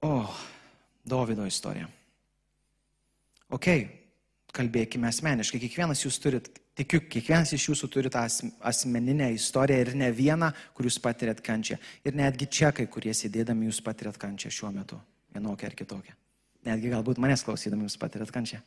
O, 0.00 0.25
Davido 1.05 1.45
istorija 1.45 1.91
ok, 3.54 3.69
kalbėkime 4.54 5.09
asmeniškai. 5.11 5.61
Kiekvienas 5.62 6.04
jūs 6.04 6.19
turit, 6.23 6.50
tikiu, 6.78 7.02
kiekvienas 7.11 7.52
iš 7.57 7.69
jūsų 7.71 7.90
turi 7.92 8.12
tą 8.12 8.25
asmeninę 8.71 9.30
istoriją 9.37 9.85
ir 9.85 9.92
ne 9.99 10.11
vieną, 10.14 10.50
kur 10.75 10.88
jūs 10.88 10.99
patirėt 11.02 11.42
kančią. 11.45 11.78
Ir 12.07 12.19
netgi 12.19 12.49
čia, 12.50 12.73
kai 12.76 12.88
kurie 12.90 13.14
sėdėdami 13.16 13.69
jūs 13.71 13.83
patirėt 13.87 14.19
kančią 14.21 14.52
šiuo 14.54 14.73
metu. 14.75 14.99
Vienokią 15.35 15.71
ar 15.71 15.78
kitokią. 15.78 16.16
Netgi 16.66 16.90
galbūt 16.92 17.21
manęs 17.23 17.45
klausydami 17.47 17.87
jūs 17.87 17.99
patirėt 18.00 18.33
kančią. 18.35 18.61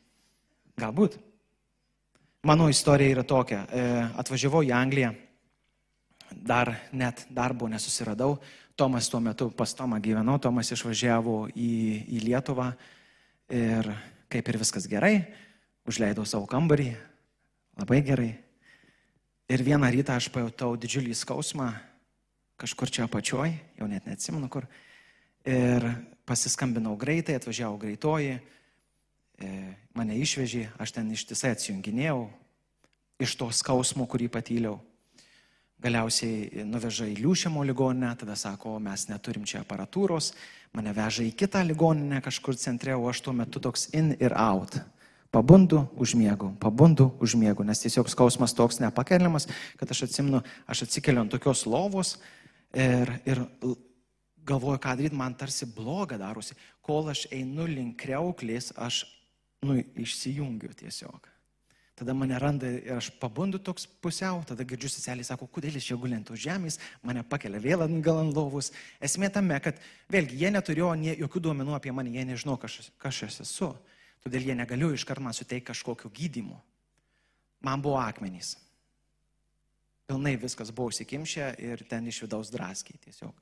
Galbūt. 0.79 1.19
Mano 2.47 2.67
istorija 2.71 3.13
yra 3.13 3.23
tokia. 3.27 3.61
E, 3.71 3.83
atvažiavau 4.19 4.63
į 4.65 4.73
Angliją, 4.75 5.13
dar 6.33 6.73
net 6.91 7.25
darbo 7.31 7.69
nesusiradau. 7.71 8.37
Tomas 8.75 9.07
tuo 9.09 9.19
metu 9.21 9.51
pas 9.53 9.75
Tomą 9.77 9.99
gyvenau, 10.01 10.39
Tomas 10.41 10.71
išvažiavo 10.73 11.45
į, 11.53 11.73
į 12.09 12.23
Lietuvą 12.25 12.71
ir 13.53 13.91
kaip 14.33 14.49
ir 14.49 14.57
viskas 14.57 14.87
gerai, 14.89 15.19
užleidau 15.85 16.25
savo 16.25 16.47
kambarį, 16.49 16.89
labai 17.77 18.01
gerai. 18.05 18.31
Ir 19.51 19.61
vieną 19.61 19.91
rytą 19.93 20.15
aš 20.17 20.31
pajutau 20.33 20.73
didžiulį 20.79 21.13
skausmą 21.19 21.67
kažkur 22.57 22.89
čia 22.89 23.05
apačioj, 23.05 23.51
jau 23.77 23.89
net 23.91 24.07
neatsimenu 24.07 24.47
kur. 24.49 24.65
Ir 25.45 25.83
pasiskambinau 26.25 26.95
greitai, 26.97 27.35
atvažiavo 27.37 27.77
greitoji, 27.81 28.37
e, 28.39 29.49
mane 29.93 30.15
išvežė, 30.17 30.69
aš 30.79 30.95
ten 30.95 31.11
ištisai 31.11 31.51
atsijunginėjau 31.57 32.21
iš 33.19 33.35
to 33.37 33.49
skausmo, 33.51 34.07
kurį 34.09 34.31
patyliau. 34.31 34.79
Galiausiai 35.83 36.63
nuveža 36.63 37.09
į 37.11 37.17
liūšimo 37.19 37.65
ligoninę, 37.67 38.13
tada 38.15 38.37
sako, 38.39 38.77
mes 38.79 39.09
neturim 39.09 39.43
čia 39.43 39.65
aparatūros, 39.65 40.31
mane 40.74 40.94
veža 40.96 41.25
į 41.27 41.34
kitą 41.38 41.62
ligoninę 41.65 42.22
kažkur 42.25 42.58
centre, 42.58 42.96
o 42.98 43.08
aš 43.10 43.22
tuo 43.25 43.34
metu 43.38 43.62
toks 43.62 43.89
in 43.94 44.13
ir 44.20 44.36
out. 44.38 44.80
Pabundu, 45.34 45.88
užmiegu, 45.98 46.51
pabundu, 46.62 47.08
užmiegu, 47.24 47.65
nes 47.65 47.82
tiesiog 47.82 48.10
skausmas 48.12 48.53
toks 48.53 48.77
nepakeliamas, 48.84 49.48
kad 49.80 49.89
aš 49.89 50.03
atsimnu, 50.06 50.44
aš 50.70 50.86
atsikeliu 50.86 51.24
ant 51.24 51.34
tokios 51.34 51.65
lovos 51.65 52.20
ir, 52.77 53.10
ir 53.25 53.42
galvoju, 54.46 54.82
ką 54.84 54.94
daryti, 55.00 55.18
man 55.18 55.34
tarsi 55.38 55.65
bloga 55.65 56.20
darosi. 56.22 56.58
Kol 56.86 57.10
aš 57.10 57.25
einu 57.34 57.65
link 57.70 57.98
kreuklės, 58.03 58.70
aš 58.77 59.03
nu, 59.65 59.80
išsijungiu 59.98 60.74
tiesiog. 60.77 61.32
Tada 61.93 62.13
mane 62.17 62.38
randa 62.41 62.65
ir 62.73 62.95
aš 62.95 63.12
pabundu 63.21 63.59
toks 63.62 63.85
pusiau, 64.01 64.39
tada 64.50 64.65
girdžiu 64.65 64.89
seselį, 64.89 65.25
sako, 65.27 65.45
kodėl 65.53 65.75
jis 65.77 65.91
čia 65.91 65.97
gulint 66.01 66.31
už 66.33 66.41
žemės, 66.41 66.79
mane 67.05 67.21
pakelia 67.29 67.62
vėl 67.62 67.83
ant 67.85 68.00
gal 68.01 68.23
ant 68.23 68.33
lovus. 68.33 68.71
Esmė 68.97 69.29
tame, 69.33 69.59
kad 69.62 69.77
vėlgi 70.09 70.39
jie 70.41 70.50
neturėjo 70.55 70.89
nie, 70.97 71.13
jokių 71.21 71.43
duomenų 71.47 71.75
apie 71.77 71.93
mane, 71.93 72.09
jie 72.15 72.23
nežino, 72.25 72.57
kas, 72.57 72.79
kas 72.97 73.21
aš 73.27 73.43
esu. 73.45 73.69
Todėl 74.25 74.50
jie 74.50 74.55
negalėjo 74.57 74.95
iš 74.97 75.05
karto 75.05 75.21
man 75.21 75.38
suteikti 75.38 75.69
kažkokio 75.69 76.09
gydymo. 76.09 76.57
Man 77.63 77.83
buvo 77.83 78.00
akmenys. 78.01 78.55
Pilnai 80.09 80.33
viskas 80.41 80.71
buvo 80.73 80.89
įsikimšę 80.91 81.51
ir 81.62 81.83
ten 81.88 82.07
iš 82.09 82.23
vidaus 82.25 82.50
draskiai 82.51 82.97
tiesiog. 83.05 83.38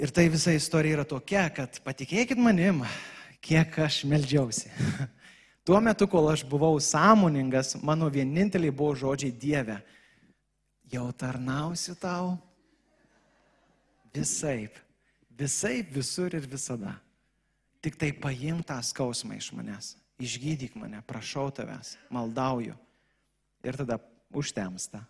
Ir 0.00 0.10
tai 0.10 0.24
visa 0.32 0.54
istorija 0.56 0.96
yra 0.96 1.04
tokia, 1.06 1.44
kad 1.54 1.76
patikėkit 1.84 2.40
manim, 2.40 2.80
kiek 3.44 3.76
aš 3.84 4.06
melžiausi. 4.08 4.72
Tuo 5.64 5.80
metu, 5.80 6.04
kol 6.04 6.28
aš 6.28 6.44
buvau 6.44 6.76
sąmoningas, 6.76 7.78
mano 7.80 8.10
vieninteliai 8.12 8.72
buvo 8.74 8.92
žodžiai 9.00 9.32
Dieve. 9.32 9.78
Jau 10.92 11.08
tarnausiu 11.16 11.96
tau. 11.96 12.34
Visaip. 14.12 14.76
Visaip, 15.32 15.88
visur 15.90 16.36
ir 16.36 16.44
visada. 16.46 16.98
Tik 17.80 17.96
tai 17.96 18.12
paim 18.12 18.60
tą 18.60 18.76
skausmą 18.84 19.40
iš 19.40 19.50
manęs. 19.56 19.94
Išgydyk 20.20 20.76
mane, 20.78 21.00
prašau 21.08 21.48
tavęs, 21.50 21.96
maldauju. 22.12 22.76
Ir 23.64 23.80
tada 23.80 23.98
užtemsta. 24.36 25.00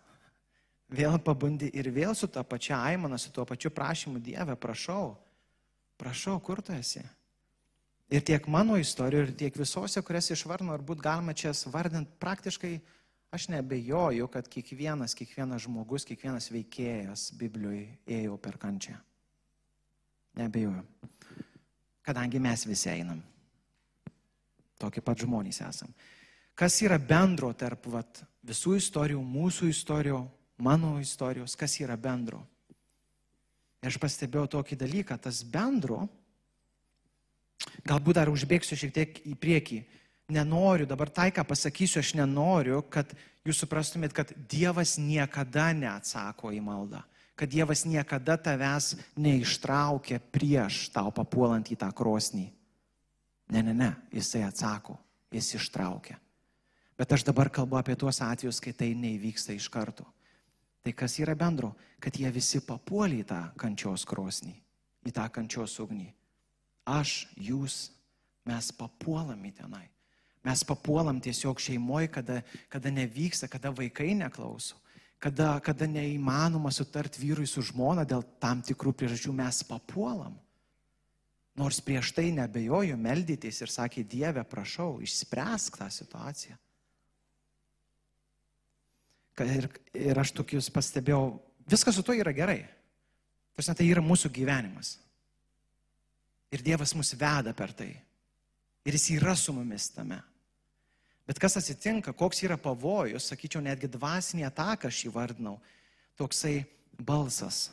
Vėl 0.89 1.19
pabundi 1.19 1.67
ir 1.75 1.91
vėl 1.91 2.15
su 2.15 2.29
tą 2.31 2.45
pačia 2.47 2.79
aimana, 2.79 3.19
su 3.19 3.31
tuo 3.33 3.45
pačiu 3.45 3.69
prašymu 3.75 4.23
Dieve, 4.23 4.55
prašau. 4.55 5.17
Prašau, 5.99 6.39
kur 6.39 6.63
tu 6.63 6.73
esi? 6.73 7.03
Ir 8.09 8.21
tiek 8.21 8.47
mano 8.47 8.77
istorijoje, 8.77 9.27
ir 9.27 9.37
tiek 9.37 9.55
visose, 9.57 10.01
kurias 10.05 10.29
išvarnu, 10.29 10.73
ar 10.73 10.83
būt 10.85 11.01
galima 11.01 11.33
čia 11.33 11.53
svardinti, 11.57 12.13
praktiškai 12.21 12.75
aš 13.33 13.47
nebejoju, 13.49 14.27
kad 14.31 14.47
kiekvienas, 14.47 15.15
kiekvienas 15.17 15.65
žmogus, 15.65 16.05
kiekvienas 16.05 16.51
veikėjas 16.53 17.31
Biblijoje 17.39 17.87
ėjo 18.05 18.37
per 18.37 18.59
kančią. 18.61 18.99
Nebejoju. 20.37 20.83
Kadangi 22.05 22.39
mes 22.39 22.65
visi 22.69 22.91
einam. 22.91 23.23
Tokie 24.77 25.01
pat 25.01 25.23
žmonės 25.23 25.63
esam. 25.65 25.93
Kas 26.55 26.77
yra 26.85 26.99
bendro 27.01 27.49
tarp 27.57 27.87
vat, 27.91 28.21
visų 28.45 28.75
istorijų, 28.77 29.19
mūsų 29.19 29.71
istorijų, 29.71 30.19
mano 30.63 30.93
istorijos, 31.01 31.55
kas 31.59 31.79
yra 31.81 31.97
bendro? 31.97 32.43
Ir 33.81 33.89
aš 33.89 33.97
pastebėjau 34.01 34.47
tokį 34.59 34.77
dalyką, 34.79 35.17
tas 35.21 35.41
bendro, 35.43 36.05
Galbūt 37.85 38.17
dar 38.17 38.31
užbėgsiu 38.31 38.77
šiek 38.79 38.93
tiek 38.93 39.19
į 39.29 39.35
priekį. 39.39 39.79
Nenoriu, 40.33 40.87
dabar 40.89 41.11
tai, 41.13 41.29
ką 41.29 41.43
pasakysiu, 41.45 42.01
aš 42.01 42.15
nenoriu, 42.17 42.79
kad 42.89 43.11
jūs 43.45 43.61
suprastumėt, 43.61 44.15
kad 44.15 44.31
Dievas 44.49 44.95
niekada 44.97 45.69
neatsako 45.77 46.49
į 46.55 46.63
maldą. 46.65 47.03
Kad 47.37 47.51
Dievas 47.51 47.83
niekada 47.85 48.39
tavęs 48.41 48.95
neištraukia 49.19 50.21
prieš 50.33 50.87
tau 50.95 51.13
papuolant 51.13 51.69
į 51.69 51.77
tą 51.77 51.91
krosnį. 51.93 52.47
Ne, 53.53 53.61
ne, 53.61 53.75
ne, 53.77 53.91
jisai 54.15 54.41
atsako, 54.47 54.97
jis 55.35 55.51
ištraukia. 55.59 56.17
Bet 56.97 57.11
aš 57.11 57.27
dabar 57.27 57.51
kalbu 57.53 57.77
apie 57.77 57.93
tuos 57.99 58.23
atvejus, 58.23 58.63
kai 58.63 58.73
tai 58.73 58.93
neįvyksta 58.97 59.53
iš 59.53 59.67
karto. 59.69 60.07
Tai 60.81 60.93
kas 60.95 61.19
yra 61.21 61.35
bendro? 61.37 61.75
Kad 62.01 62.17
jie 62.17 62.31
visi 62.33 62.63
papuolė 62.65 63.21
į 63.21 63.29
tą 63.29 63.41
kančios 63.61 64.07
krosnį, 64.09 64.55
į 65.05 65.13
tą 65.13 65.27
kančios 65.33 65.75
ugnį 65.83 66.07
aš, 66.85 67.25
jūs, 67.35 67.89
mes 68.45 68.71
papuolam 68.77 69.41
į 69.45 69.51
tenai. 69.59 69.85
Mes 70.45 70.61
papuolam 70.67 71.17
tiesiog 71.21 71.59
šeimoje, 71.61 72.11
kada, 72.13 72.41
kada 72.69 72.91
nevyksta, 72.93 73.49
kada 73.49 73.71
vaikai 73.73 74.13
neklauso, 74.13 74.77
kada, 75.17 75.55
kada 75.65 75.87
neįmanoma 75.89 76.69
sutart 76.73 77.17
vyrui 77.17 77.47
su 77.49 77.63
žmona 77.65 78.05
dėl 78.05 78.21
tam 78.41 78.61
tikrų 78.61 78.93
priežasčių, 78.93 79.33
mes 79.33 79.63
papuolam. 79.65 80.35
Nors 81.57 81.79
prieš 81.81 82.11
tai 82.13 82.29
nebejoju, 82.35 82.97
meldytis 82.99 83.61
ir 83.63 83.71
sakė, 83.71 84.03
Dieve, 84.03 84.43
prašau, 84.43 84.99
išspręsk 85.01 85.79
tą 85.79 85.87
situaciją. 85.89 86.59
Ir, 89.43 89.67
ir 89.95 90.19
aš 90.19 90.31
tokius 90.35 90.69
pastebėjau, 90.71 91.39
viskas 91.67 91.97
su 91.97 92.03
to 92.05 92.13
yra 92.15 92.31
gerai. 92.35 92.61
Tarsi 93.55 93.73
tai 93.79 93.87
yra 93.87 94.03
mūsų 94.03 94.29
gyvenimas. 94.35 94.97
Ir 96.55 96.63
Dievas 96.63 96.95
mus 96.95 97.11
veda 97.19 97.51
per 97.51 97.73
tai. 97.75 97.91
Ir 98.85 98.95
jis 98.95 99.09
yra 99.17 99.35
su 99.35 99.51
mumis 99.51 99.89
tame. 99.91 100.21
Bet 101.25 101.39
kas 101.41 101.57
atsitinka, 101.57 102.13
koks 102.13 102.43
yra 102.45 102.55
pavojus, 102.61 103.25
sakyčiau, 103.31 103.63
netgi 103.65 103.89
dvasinį 103.91 104.45
ataką 104.45 104.91
aš 104.91 105.01
įvardinau, 105.09 105.57
toksai 106.15 106.59
balsas. 107.01 107.71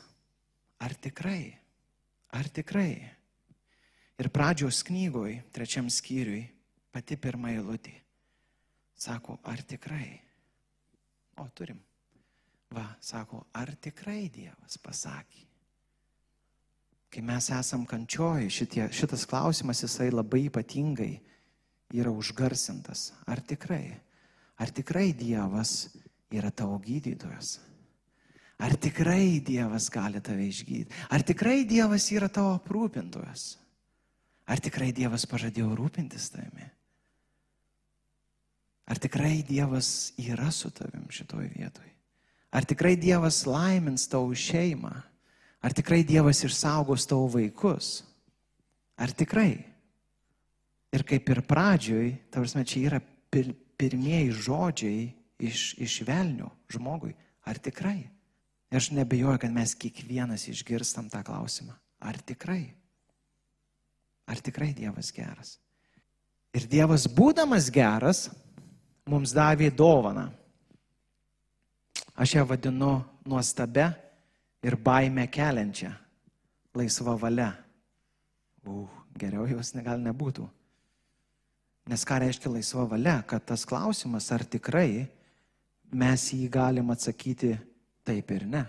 Ar 0.81 0.95
tikrai? 0.97 1.53
Ar 2.33 2.49
tikrai? 2.49 2.97
Ir 4.19 4.29
pradžios 4.33 4.81
knygoj, 4.87 5.37
trečiam 5.53 5.87
skyriui, 5.89 6.47
pati 6.91 7.15
pirma 7.15 7.53
eilutė. 7.53 7.93
Sako, 8.97 9.37
ar 9.45 9.61
tikrai? 9.69 10.09
O 11.39 11.47
turim. 11.53 11.79
Va, 12.73 12.87
sako, 13.01 13.45
ar 13.53 13.69
tikrai 13.77 14.27
Dievas 14.33 14.79
pasakė? 14.81 15.52
Kai 17.13 17.21
mes 17.21 17.49
esam 17.53 17.85
kančioj, 17.85 18.47
šitie, 18.49 18.87
šitas 18.89 19.27
klausimas 19.29 19.83
jisai 19.83 20.09
labai 20.09 20.47
ypatingai 20.47 21.11
yra 21.93 22.09
užgarsintas. 22.09 23.11
Ar 23.29 23.41
tikrai? 23.45 23.93
Ar 24.57 24.71
tikrai 24.73 25.11
Dievas 25.13 25.91
yra 26.33 26.49
tavo 26.49 26.79
gydytojas? 26.81 27.59
Ar 28.63 28.73
tikrai 28.81 29.41
Dievas 29.45 29.89
gali 29.93 30.21
tave 30.25 30.47
išgydyti? 30.49 30.93
Ar 31.13 31.21
tikrai 31.21 31.63
Dievas 31.69 32.09
yra 32.15 32.29
tavo 32.33 32.55
aprūpintojas? 32.57 33.57
Ar 34.49 34.59
tikrai 34.59 34.91
Dievas 34.95 35.27
pažadėjo 35.29 35.73
rūpintis 35.77 36.31
tavimi? 36.33 36.65
Ar 38.89 38.99
tikrai 38.99 39.43
Dievas 39.47 40.13
yra 40.19 40.49
su 40.51 40.73
tavim 40.73 41.05
šitoj 41.13 41.47
vietoj? 41.53 41.89
Ar 42.53 42.65
tikrai 42.65 42.97
Dievas 42.99 43.45
laimins 43.45 44.09
tavo 44.09 44.33
šeimą? 44.33 44.97
Ar 45.63 45.71
tikrai 45.71 46.03
Dievas 46.03 46.43
išsaugos 46.43 47.07
tavo 47.07 47.29
vaikus? 47.31 48.01
Ar 48.99 49.11
tikrai? 49.15 49.53
Ir 50.93 51.05
kaip 51.07 51.29
ir 51.31 51.41
pradžioj, 51.47 52.09
tavasme, 52.33 52.65
čia 52.67 52.81
yra 52.91 52.99
pir, 53.31 53.53
pirmieji 53.79 54.33
žodžiai 54.45 55.05
iš, 55.41 55.73
iš 55.81 56.01
velnių 56.05 56.51
žmogui. 56.75 57.15
Ar 57.47 57.57
tikrai? 57.63 58.03
Ir 58.69 58.79
aš 58.79 58.91
nebejoju, 58.93 59.39
kad 59.41 59.53
mes 59.53 59.73
kiekvienas 59.79 60.47
išgirstam 60.51 61.09
tą 61.09 61.23
klausimą. 61.25 61.73
Ar 62.03 62.19
tikrai? 62.19 62.65
Ar 64.27 64.39
tikrai 64.43 64.71
Dievas 64.75 65.11
geras? 65.15 65.57
Ir 66.53 66.67
Dievas, 66.69 67.07
būdamas 67.09 67.71
geras, 67.73 68.27
mums 69.09 69.33
davė 69.33 69.71
dovaną. 69.73 70.27
Aš 72.13 72.35
ją 72.37 72.43
vadinu 72.45 72.99
nuostabe 73.25 73.87
ir 74.63 74.77
baimę 74.79 75.27
keliančią 75.27 75.91
laisvą 76.73 77.17
valią. 77.19 77.51
Uh, 78.63 78.89
geriau 79.19 79.45
jos 79.47 79.73
gal 79.83 79.99
nebūtų. 80.01 80.45
Nes 81.91 82.05
ką 82.07 82.21
reiškia 82.23 82.51
laisva 82.51 82.85
valia, 82.87 83.17
kad 83.27 83.43
tas 83.43 83.65
klausimas, 83.67 84.29
ar 84.31 84.45
tikrai 84.47 85.03
mes 85.91 86.29
jį 86.31 86.47
galim 86.51 86.93
atsakyti 86.93 87.51
taip 88.07 88.31
ir 88.31 88.45
ne. 88.47 88.63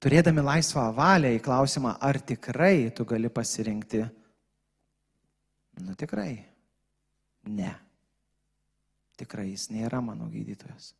Turėdami 0.00 0.42
laisvą 0.44 0.88
valią 0.96 1.30
į 1.36 1.42
klausimą, 1.44 1.94
ar 2.00 2.18
tikrai 2.20 2.90
tu 2.96 3.04
gali 3.08 3.28
pasirinkti, 3.32 4.02
nu 5.84 5.94
tikrai, 5.96 6.32
ne. 7.48 7.72
Tikrai 9.20 9.50
jis 9.52 9.68
nėra 9.70 10.00
mano 10.04 10.26
gydytojas. 10.32 10.92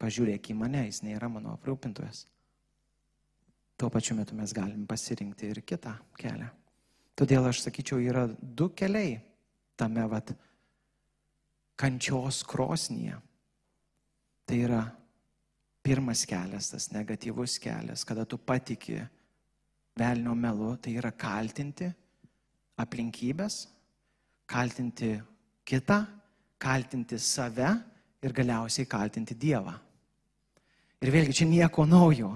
Pažiūrėk 0.00 0.52
į 0.52 0.56
mane, 0.56 0.86
jis 0.88 1.02
nėra 1.04 1.28
mano 1.28 1.52
aprūpintojas. 1.58 2.24
Tuo 3.80 3.90
pačiu 3.92 4.16
metu 4.16 4.36
mes 4.36 4.52
galim 4.56 4.86
pasirinkti 4.88 5.50
ir 5.52 5.60
kitą 5.64 5.92
kelią. 6.20 6.48
Todėl 7.16 7.48
aš 7.48 7.66
sakyčiau, 7.66 8.00
yra 8.00 8.26
du 8.40 8.70
keliai 8.76 9.18
tame 9.76 10.04
vat 10.08 10.32
kančios 11.80 12.42
krosnyje. 12.48 13.18
Tai 14.48 14.56
yra 14.56 14.80
pirmas 15.84 16.24
kelias, 16.28 16.70
tas 16.72 16.90
negatyvus 16.92 17.58
kelias, 17.60 18.04
kada 18.08 18.24
tu 18.24 18.38
patiki 18.38 18.98
velnio 20.00 20.34
melu, 20.36 20.74
tai 20.80 20.96
yra 21.00 21.12
kaltinti 21.12 21.88
aplinkybės, 22.80 23.62
kaltinti 24.48 25.12
kitą, 25.68 26.00
kaltinti 26.60 27.18
save 27.20 27.70
ir 28.20 28.36
galiausiai 28.36 28.88
kaltinti 28.88 29.36
Dievą. 29.36 29.76
Ir 31.00 31.12
vėlgi 31.14 31.40
čia 31.40 31.48
nieko 31.48 31.86
naujo. 31.88 32.34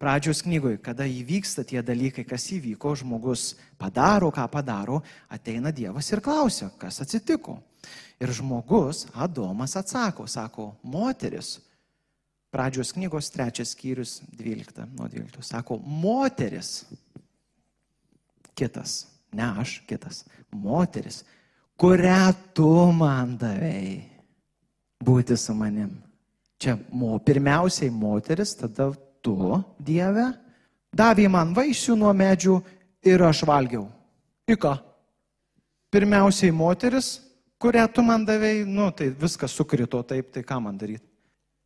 Pradžios 0.00 0.42
knygoje, 0.44 0.76
kada 0.84 1.06
įvyksta 1.08 1.62
tie 1.64 1.80
dalykai, 1.80 2.26
kas 2.28 2.44
įvyko, 2.52 2.92
žmogus 3.00 3.54
padaro, 3.80 4.28
ką 4.34 4.44
padaro, 4.52 4.98
ateina 5.32 5.72
Dievas 5.72 6.10
ir 6.12 6.20
klausia, 6.20 6.68
kas 6.76 7.00
atsitiko. 7.00 7.56
Ir 8.20 8.32
žmogus, 8.34 9.06
Adomas, 9.14 9.76
atsako, 9.80 10.26
sako, 10.28 10.66
moteris. 10.82 11.56
Pradžios 12.52 12.92
knygos 12.94 13.32
trečias 13.34 13.72
skyrius, 13.74 14.18
12, 14.36 14.84
nuo 14.98 15.08
12, 15.08 15.40
sako, 15.42 15.78
moteris. 15.78 16.84
Kitas, 18.54 19.06
ne 19.32 19.48
aš, 19.62 19.78
kitas, 19.88 20.24
moteris, 20.52 21.22
kurią 21.80 22.34
tu 22.54 22.70
man 22.94 23.38
davėjai 23.40 23.96
būti 25.02 25.38
su 25.40 25.56
manim. 25.56 25.96
Čia 26.64 26.78
mo, 26.96 27.18
pirmiausiai 27.20 27.90
moteris, 27.92 28.54
tada 28.56 28.86
tu, 29.20 29.34
Dieve, 29.76 30.30
davė 30.96 31.26
man 31.28 31.50
vaisių 31.52 31.92
nuo 32.00 32.12
medžių 32.16 32.54
ir 33.04 33.20
aš 33.20 33.42
valgiau. 33.44 33.82
Į 34.48 34.56
ką? 34.62 34.70
Pirmiausiai 35.92 36.54
moteris, 36.56 37.18
kurią 37.60 37.84
tu 37.92 38.04
man 38.06 38.24
davėjai, 38.24 38.62
nu 38.64 38.86
tai 38.96 39.10
viskas 39.12 39.52
sukrito 39.52 40.00
taip, 40.08 40.30
tai 40.32 40.40
ką 40.40 40.56
man 40.64 40.78
daryti. 40.80 41.04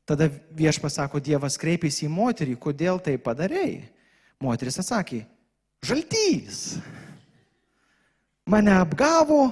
Tada 0.03 0.27
viešpas 0.59 0.99
sako, 0.99 1.21
Dievas 1.23 1.61
kreipėsi 1.63 2.09
į 2.09 2.11
moterį, 2.17 2.57
kodėl 2.59 2.99
tai 2.99 3.15
padarėjai? 3.23 3.85
Moteris 4.43 4.81
atsakė, 4.83 5.21
žaltys. 5.87 6.81
Mane 8.51 8.75
apgavo 8.75 9.45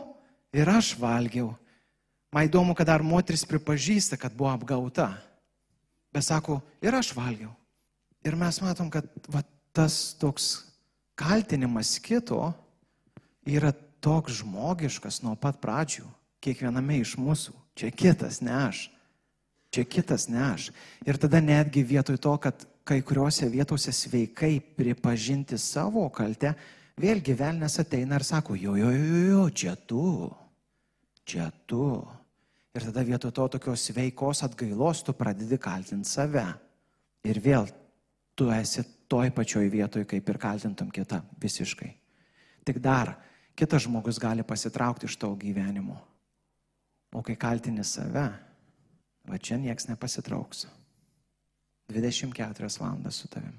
ir 0.50 0.74
aš 0.74 0.96
valgiau. 0.98 1.52
Man 2.34 2.50
įdomu, 2.50 2.74
kad 2.74 2.90
dar 2.90 3.06
moteris 3.06 3.46
pripažįsta, 3.46 4.18
kad 4.18 4.34
buvo 4.34 4.50
apgauta. 4.50 5.12
Bet 6.16 6.24
sako, 6.24 6.62
ir 6.80 6.96
aš 6.96 7.10
valgiau. 7.12 7.50
Ir 8.24 8.38
mes 8.40 8.56
matom, 8.64 8.88
kad 8.88 9.04
va, 9.28 9.42
tas 9.76 10.14
toks 10.16 10.46
kaltinimas 11.12 11.98
kito 12.00 12.40
yra 13.44 13.74
toks 14.00 14.40
žmogiškas 14.40 15.20
nuo 15.26 15.34
pat 15.36 15.60
pradžių, 15.60 16.06
kiekviename 16.40 17.02
iš 17.02 17.18
mūsų. 17.20 17.52
Čia 17.76 17.92
kitas, 17.92 18.40
ne 18.40 18.54
aš. 18.62 18.86
Čia 19.68 19.84
kitas, 19.84 20.24
ne 20.32 20.40
aš. 20.54 20.70
Ir 21.04 21.20
tada 21.20 21.42
netgi 21.44 21.84
vietoj 21.84 22.16
to, 22.16 22.32
kad 22.40 22.64
kai 22.88 23.02
kuriuose 23.04 23.50
vietose 23.52 23.92
sveikai 23.92 24.56
pripažinti 24.78 25.58
savo 25.60 26.06
kaltę, 26.14 26.54
vėlgi 26.96 27.36
velnės 27.36 27.76
ateina 27.82 28.16
ir 28.16 28.24
sako, 28.24 28.56
jo, 28.56 28.72
jo, 28.80 28.88
jo, 28.94 29.22
jo, 29.28 29.48
čia 29.52 29.76
tu, 29.76 30.06
čia 31.28 31.50
tu. 31.68 31.90
Ir 32.76 32.84
tada 32.84 33.02
vietoj 33.08 33.32
to 33.32 33.46
tokios 33.56 33.86
sveikos 33.88 34.42
atgailos 34.44 35.00
tu 35.06 35.14
pradedi 35.16 35.56
kaltinti 35.56 36.08
save. 36.10 36.44
Ir 37.24 37.40
vėl 37.40 37.70
tu 38.36 38.50
esi 38.52 38.84
toj 39.08 39.30
pačioj 39.32 39.70
vietoj, 39.72 40.04
kaip 40.04 40.28
ir 40.28 40.38
kaltintum 40.38 40.90
kitą 40.92 41.22
visiškai. 41.40 41.88
Tik 42.68 42.80
dar, 42.84 43.14
kitas 43.56 43.86
žmogus 43.86 44.20
gali 44.20 44.44
pasitraukti 44.44 45.08
iš 45.08 45.16
tavo 45.16 45.38
gyvenimo. 45.40 45.96
O 47.16 47.22
kai 47.24 47.38
kaltini 47.40 47.84
save, 47.86 48.26
va 49.24 49.38
čia 49.38 49.56
nieks 49.56 49.88
nepasitrauks. 49.88 50.66
24 51.88 52.68
valandas 52.80 53.22
su 53.22 53.28
tavim. 53.32 53.54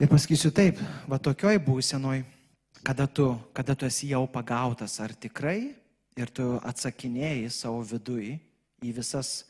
Ir 0.00 0.10
pasakysiu 0.10 0.50
taip, 0.50 0.80
va 1.06 1.20
tokioj 1.22 1.60
būsenoj, 1.62 2.24
kada 2.82 3.06
tu, 3.06 3.28
kada 3.54 3.76
tu 3.78 3.86
esi 3.86 4.10
jau 4.10 4.24
pagautas, 4.26 4.96
ar 5.00 5.14
tikrai, 5.14 5.74
ir 6.18 6.30
tu 6.34 6.54
atsakinėjai 6.62 7.50
savo 7.52 7.82
vidui 7.86 8.38
į 8.84 8.92
visas 8.96 9.42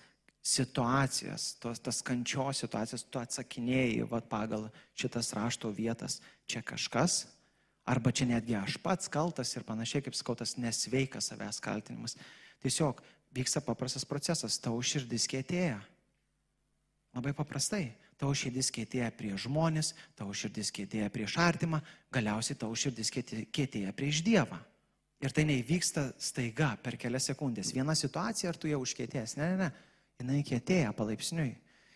situacijas, 0.45 1.55
tos, 1.61 1.81
tas 1.81 2.03
kančios 2.05 2.61
situacijas, 2.61 3.07
tu 3.09 3.21
atsakinėjai 3.21 4.05
va, 4.09 4.21
pagal 4.21 4.69
šitas 4.97 5.33
rašto 5.37 5.71
vietas, 5.73 6.19
čia 6.45 6.61
kažkas, 6.61 7.25
arba 7.89 8.13
čia 8.13 8.29
netgi 8.29 8.57
aš 8.59 8.77
pats 8.85 9.09
kaltas 9.13 9.55
ir 9.57 9.65
panašiai, 9.65 10.05
kaip 10.05 10.17
skautas 10.17 10.59
nesveikas 10.61 11.31
savęs 11.33 11.63
kaltinimas. 11.65 12.19
Tiesiog 12.65 13.01
vyksta 13.35 13.65
paprastas 13.65 14.05
procesas, 14.09 14.61
tavo 14.61 14.81
širdis 14.85 15.27
kėtėja. 15.33 15.81
Labai 17.17 17.33
paprastai. 17.37 17.87
Tavo 18.15 18.31
širdis 18.37 18.69
kėtėja 18.71 19.09
prieš 19.17 19.49
žmonės, 19.49 19.91
tavo 20.15 20.31
širdis 20.37 20.71
kėtėja 20.75 21.09
prieš 21.11 21.35
artimą, 21.43 21.81
galiausiai 22.15 22.57
tavo 22.61 22.77
širdis 22.79 23.11
kėtėja 23.11 23.91
prieš 23.97 24.23
Dievą. 24.23 24.61
Ir 25.25 25.33
tai 25.33 25.47
neįvyksta 25.49 26.11
staiga 26.21 26.75
per 26.85 26.99
kelias 27.01 27.31
sekundės. 27.31 27.73
Viena 27.73 27.95
situacija, 27.97 28.51
ar 28.51 28.59
tu 28.61 28.69
jau 28.69 28.83
užkėtėjęs. 28.85 29.39
Ne, 29.41 29.51
ne, 29.55 29.57
ne. 29.65 29.93
Jinai 30.21 30.43
kėtėja 30.47 30.93
palaipsniui. 30.97 31.55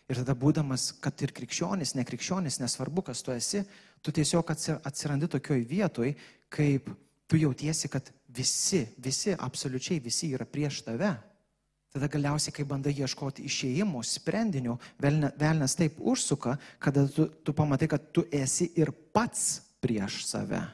Ir 0.08 0.16
tada 0.22 0.32
būdamas, 0.32 0.88
kad 1.04 1.20
ir 1.20 1.34
krikščionis, 1.36 1.92
nekrikščionis, 1.98 2.56
nesvarbu, 2.62 3.04
kas 3.10 3.20
tu 3.22 3.34
esi, 3.34 3.60
tu 4.00 4.14
tiesiog 4.16 4.48
atsirandi 4.88 5.28
tokioj 5.28 5.60
vietoj, 5.68 6.14
kaip 6.48 6.88
tu 7.28 7.36
jautiesi, 7.36 7.90
kad 7.92 8.08
visi, 8.32 8.86
visi, 9.04 9.34
absoliučiai 9.36 10.00
visi 10.00 10.32
yra 10.32 10.48
prieš 10.48 10.80
tave. 10.86 11.12
Tada 11.92 12.08
galiausiai, 12.08 12.54
kai 12.56 12.64
bandai 12.68 12.94
ieškoti 12.96 13.44
išėjimų, 13.48 14.00
sprendinių, 14.04 14.78
velnas 15.00 15.76
taip 15.76 16.00
užsuka, 16.00 16.56
kad 16.80 16.96
tu, 17.12 17.28
tu 17.44 17.52
pamatai, 17.56 17.88
kad 17.92 18.08
tu 18.12 18.24
esi 18.32 18.70
ir 18.80 18.92
pats 19.12 19.60
prieš 19.84 20.22
save. 20.28 20.64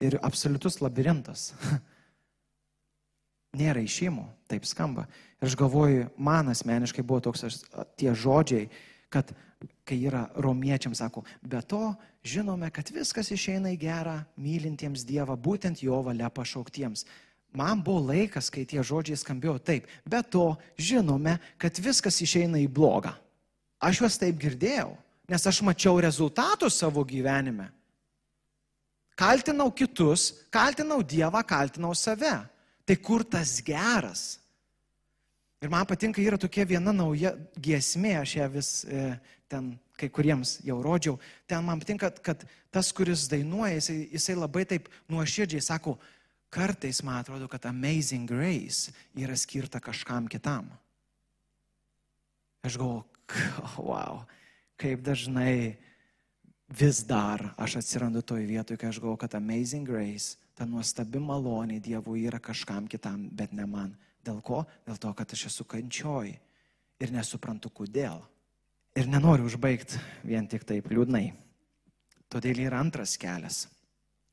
Ir 0.00 0.16
absoliutus 0.24 0.80
labirintas. 0.80 1.50
Nėra 3.60 3.82
išėjimų, 3.82 4.24
taip 4.48 4.66
skamba. 4.68 5.06
Ir 5.40 5.48
aš 5.50 5.56
galvoju, 5.58 6.10
man 6.16 6.52
asmeniškai 6.52 7.02
buvo 7.04 7.20
toks 7.28 7.48
aš, 7.48 7.58
tie 7.98 8.12
žodžiai, 8.14 8.68
kad 9.10 9.32
kai 9.84 9.98
yra 10.06 10.28
romiečiams, 10.38 11.00
sako, 11.02 11.24
be 11.42 11.58
to 11.66 11.90
žinome, 12.24 12.70
kad 12.72 12.88
viskas 12.94 13.32
išeina 13.34 13.74
į 13.74 13.80
gerą, 13.82 14.20
mylintiems 14.40 15.02
Dievą, 15.08 15.34
būtent 15.36 15.82
jo 15.82 15.98
valia 16.06 16.30
pašauktiems 16.32 17.04
man 17.52 17.82
buvo 17.82 18.12
laikas, 18.12 18.50
kai 18.50 18.64
tie 18.68 18.82
žodžiai 18.82 19.18
skambėjo 19.18 19.58
taip. 19.62 19.88
Be 20.06 20.22
to, 20.22 20.54
žinome, 20.78 21.38
kad 21.58 21.78
viskas 21.82 22.20
išeina 22.22 22.60
į 22.62 22.68
blogą. 22.70 23.12
Aš 23.80 24.02
juos 24.02 24.18
taip 24.20 24.38
girdėjau, 24.40 24.92
nes 25.30 25.46
aš 25.46 25.62
mačiau 25.64 26.00
rezultatus 26.02 26.78
savo 26.82 27.04
gyvenime. 27.06 27.70
Kaltinau 29.20 29.68
kitus, 29.76 30.30
kaltinau 30.52 31.02
Dievą, 31.04 31.42
kaltinau 31.44 31.92
save. 31.94 32.32
Tai 32.88 32.96
kur 33.04 33.24
tas 33.28 33.58
geras? 33.64 34.38
Ir 35.60 35.68
man 35.68 35.84
patinka, 35.84 36.22
yra 36.24 36.38
tokia 36.40 36.64
viena 36.64 36.94
nauja 36.96 37.34
giesmė, 37.60 38.14
aš 38.22 38.38
ją 38.38 38.46
vis 38.54 38.70
e, 38.88 39.10
ten 39.50 39.74
kai 40.00 40.08
kuriems 40.08 40.56
jau 40.64 40.78
rodžiau. 40.80 41.18
Ten 41.44 41.66
man 41.66 41.82
patinka, 41.82 42.08
kad 42.24 42.46
tas, 42.72 42.88
kuris 42.96 43.26
dainuoja, 43.28 43.76
jisai, 43.76 43.98
jisai 44.14 44.38
labai 44.38 44.64
taip 44.72 44.88
nuoširdžiai 45.12 45.68
sako, 45.68 45.98
Kartais 46.50 46.98
man 47.06 47.20
atrodo, 47.22 47.46
kad 47.46 47.62
Amazing 47.66 48.26
Grace 48.26 48.90
yra 49.14 49.36
skirta 49.38 49.78
kažkam 49.78 50.26
kitam. 50.26 50.66
Aš 52.66 52.74
galvoju, 52.76 53.04
wow, 53.78 54.24
kaip 54.74 55.04
dažnai 55.06 55.78
vis 56.70 57.02
dar 57.06 57.54
aš 57.58 57.80
atsirandu 57.80 58.22
toj 58.22 58.46
vietoj, 58.46 58.76
kai 58.78 58.88
aš 58.88 59.00
galvoju, 59.00 59.20
kad 59.24 59.34
Amazing 59.34 59.88
Grace, 59.88 60.38
ta 60.54 60.66
nuostabi 60.66 61.18
malonė 61.18 61.80
Dievui 61.82 62.24
yra 62.28 62.38
kažkam 62.38 62.86
kitam, 62.88 63.28
bet 63.32 63.52
ne 63.52 63.66
man. 63.66 63.96
Dėl 64.24 64.40
ko? 64.44 64.62
Dėl 64.86 64.98
to, 65.00 65.12
kad 65.16 65.32
aš 65.32 65.46
esu 65.48 65.64
kančioj 65.64 66.34
ir 67.00 67.12
nesuprantu 67.12 67.70
kodėl. 67.72 68.20
Ir 68.94 69.08
nenoriu 69.08 69.46
užbaigti 69.48 69.98
vien 70.26 70.46
tik 70.50 70.66
taip 70.68 70.90
liūdnai. 70.90 71.30
Todėl 72.30 72.60
yra 72.66 72.82
antras 72.82 73.16
kelias, 73.18 73.64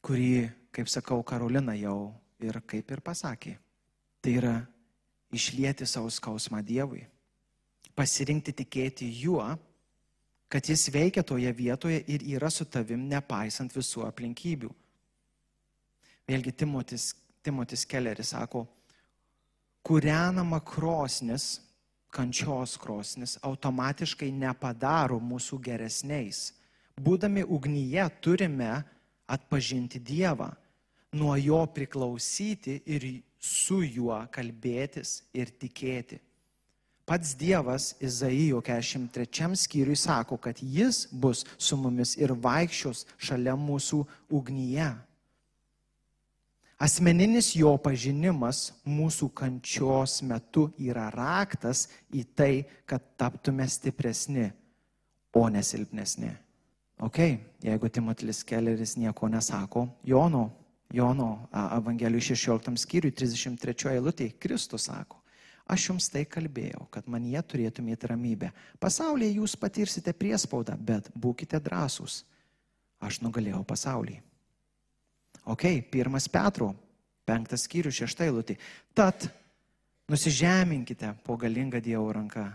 kurį 0.06 0.50
kaip 0.76 0.90
sakau, 0.92 1.24
Karolina 1.26 1.74
jau 1.78 2.14
ir 2.44 2.60
kaip 2.70 2.92
ir 2.92 3.02
pasakė. 3.02 3.56
Tai 4.22 4.34
yra 4.34 4.56
išlieti 5.34 5.88
savo 5.90 6.12
skausmą 6.14 6.62
Dievui, 6.66 7.02
pasirinkti 7.98 8.54
tikėti 8.54 9.08
juo, 9.24 9.46
kad 10.48 10.70
jis 10.70 10.88
veikia 10.94 11.24
toje 11.24 11.52
vietoje 11.52 12.04
ir 12.08 12.24
yra 12.38 12.50
su 12.50 12.66
tavim, 12.66 13.08
nepaisant 13.10 13.74
visų 13.76 14.06
aplinkybių. 14.08 14.70
Vėlgi 16.28 16.54
Timotis, 16.60 17.12
Timotis 17.44 17.86
Kelleris 17.88 18.34
sako, 18.34 18.66
kūrenama 19.88 20.60
krosnis, 20.68 21.62
kančios 22.12 22.78
krosnis 22.80 23.38
automatiškai 23.44 24.30
nepadaro 24.32 25.20
mūsų 25.24 25.60
geresniais. 25.64 26.52
Būdami 26.98 27.44
ugnyje 27.44 28.08
turime 28.24 28.72
atpažinti 29.28 30.00
Dievą 30.00 30.50
nuo 31.14 31.36
jo 31.36 31.62
priklausyti 31.74 32.82
ir 32.86 33.06
su 33.40 33.82
juo 33.84 34.18
kalbėtis 34.32 35.22
ir 35.34 35.52
tikėti. 35.60 36.20
Pats 37.08 37.38
Dievas 37.40 37.94
Izaijo 38.04 38.60
43 38.62 39.56
skyriui 39.56 39.96
sako, 39.96 40.38
kad 40.38 40.60
jis 40.62 41.08
bus 41.12 41.46
su 41.58 41.78
mumis 41.80 42.18
ir 42.20 42.34
vaikščios 42.36 43.06
šalia 43.18 43.56
mūsų 43.56 44.02
ugnyje. 44.30 44.90
Asmeninis 46.78 47.54
jo 47.56 47.72
pažinimas 47.82 48.74
mūsų 48.86 49.32
kančios 49.34 50.20
metu 50.22 50.68
yra 50.78 51.08
raktas 51.16 51.88
į 52.12 52.26
tai, 52.36 52.52
kad 52.86 53.02
taptume 53.18 53.66
stipresni, 53.72 54.52
o 55.34 55.48
nesilpnesni. 55.50 56.36
Ok, 57.00 57.24
jeigu 57.64 57.90
Timotilis 57.90 58.44
Kelleris 58.44 58.98
nieko 58.98 59.30
nesako, 59.32 59.88
Jono 60.04 60.50
Jono 60.94 61.50
Evangelijų 61.52 62.24
16 62.32 62.80
skyriui 62.80 63.12
33 63.12 63.92
eilutė 63.98 64.30
Kristus 64.40 64.88
sako, 64.88 65.20
aš 65.68 65.90
jums 65.92 66.08
tai 66.14 66.24
kalbėjau, 66.30 66.88
kad 66.92 67.08
man 67.12 67.26
jie 67.28 67.42
turėtumėte 67.44 68.10
ramybę. 68.12 68.52
Pasaulyje 68.80 69.38
jūs 69.40 69.58
patirsite 69.60 70.14
priespaudą, 70.16 70.78
bet 70.80 71.12
būkite 71.16 71.60
drąsūs. 71.64 72.22
Aš 73.04 73.22
nugalėjau 73.22 73.62
pasaulį. 73.68 74.18
Ok, 75.48 75.68
pirmas 75.92 76.28
Petro, 76.32 76.72
penktas 77.28 77.68
skyrius, 77.68 78.00
šešta 78.02 78.26
eilutė. 78.26 78.58
Tad 78.98 79.30
nusižeminkite 80.12 81.14
po 81.24 81.38
galingą 81.40 81.80
Dievo 81.84 82.10
ranką. 82.16 82.48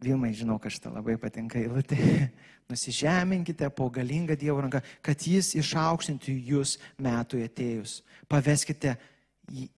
Vilmai, 0.00 0.34
žinau, 0.36 0.58
kad 0.60 0.72
šitą 0.72 0.92
labai 0.92 1.16
patinka 1.20 1.58
eilutė. 1.60 1.98
Nusižeminkite 2.70 3.68
po 3.76 3.88
galingą 3.92 4.36
Dievo 4.38 4.60
ranką, 4.64 4.82
kad 5.04 5.26
Jis 5.26 5.54
išaukštintų 5.56 6.38
jūs 6.52 6.76
metų 7.00 7.42
atėjus. 7.46 8.00
Paveskite 8.28 8.96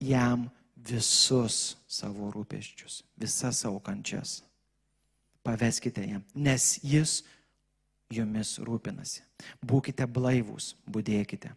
jam 0.01 0.47
visus 0.87 1.77
savo 1.87 2.29
rūpeščius, 2.33 3.01
visas 3.19 3.63
savo 3.65 3.81
kančias. 3.83 4.39
Paveskite 5.43 6.03
jam, 6.05 6.23
nes 6.35 6.77
Jis 6.83 7.21
jumis 8.13 8.57
rūpinasi. 8.65 9.23
Būkite 9.65 10.05
blaivūs, 10.09 10.73
būdėkite. 10.89 11.51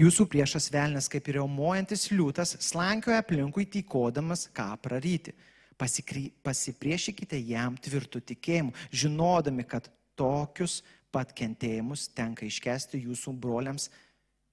Jūsų 0.00 0.26
priešas 0.30 0.70
velnės, 0.74 1.06
kaip 1.10 1.28
ir 1.30 1.38
jaumojantis 1.38 2.08
liūtas, 2.10 2.56
slankioja 2.64 3.20
aplinkui 3.22 3.66
tykodamas, 3.70 4.48
ką 4.54 4.72
praryti 4.82 5.34
pasikry, 5.78 6.28
pasipriešykite 6.42 7.38
jam 7.46 7.76
tvirtų 7.78 8.22
tikėjimu, 8.32 8.74
žinodami, 8.90 9.64
kad 9.68 9.86
tokius 10.18 10.80
pat 11.14 11.32
kentėjimus 11.36 12.08
tenka 12.16 12.46
iškesti 12.48 13.00
jūsų 13.06 13.32
broliams 13.38 13.88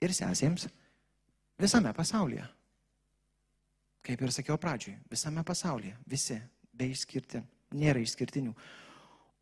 ir 0.03 0.13
sesėms 0.15 0.69
visame 1.59 1.91
pasaulyje. 1.95 2.45
Kaip 4.05 4.21
ir 4.21 4.33
sakiau 4.33 4.57
pradžioj, 4.61 4.99
visame 5.09 5.41
pasaulyje, 5.45 5.95
visi, 6.05 6.37
be 6.75 6.91
išskirti, 6.93 7.41
nėra 7.73 8.03
išskirtinių. 8.03 8.53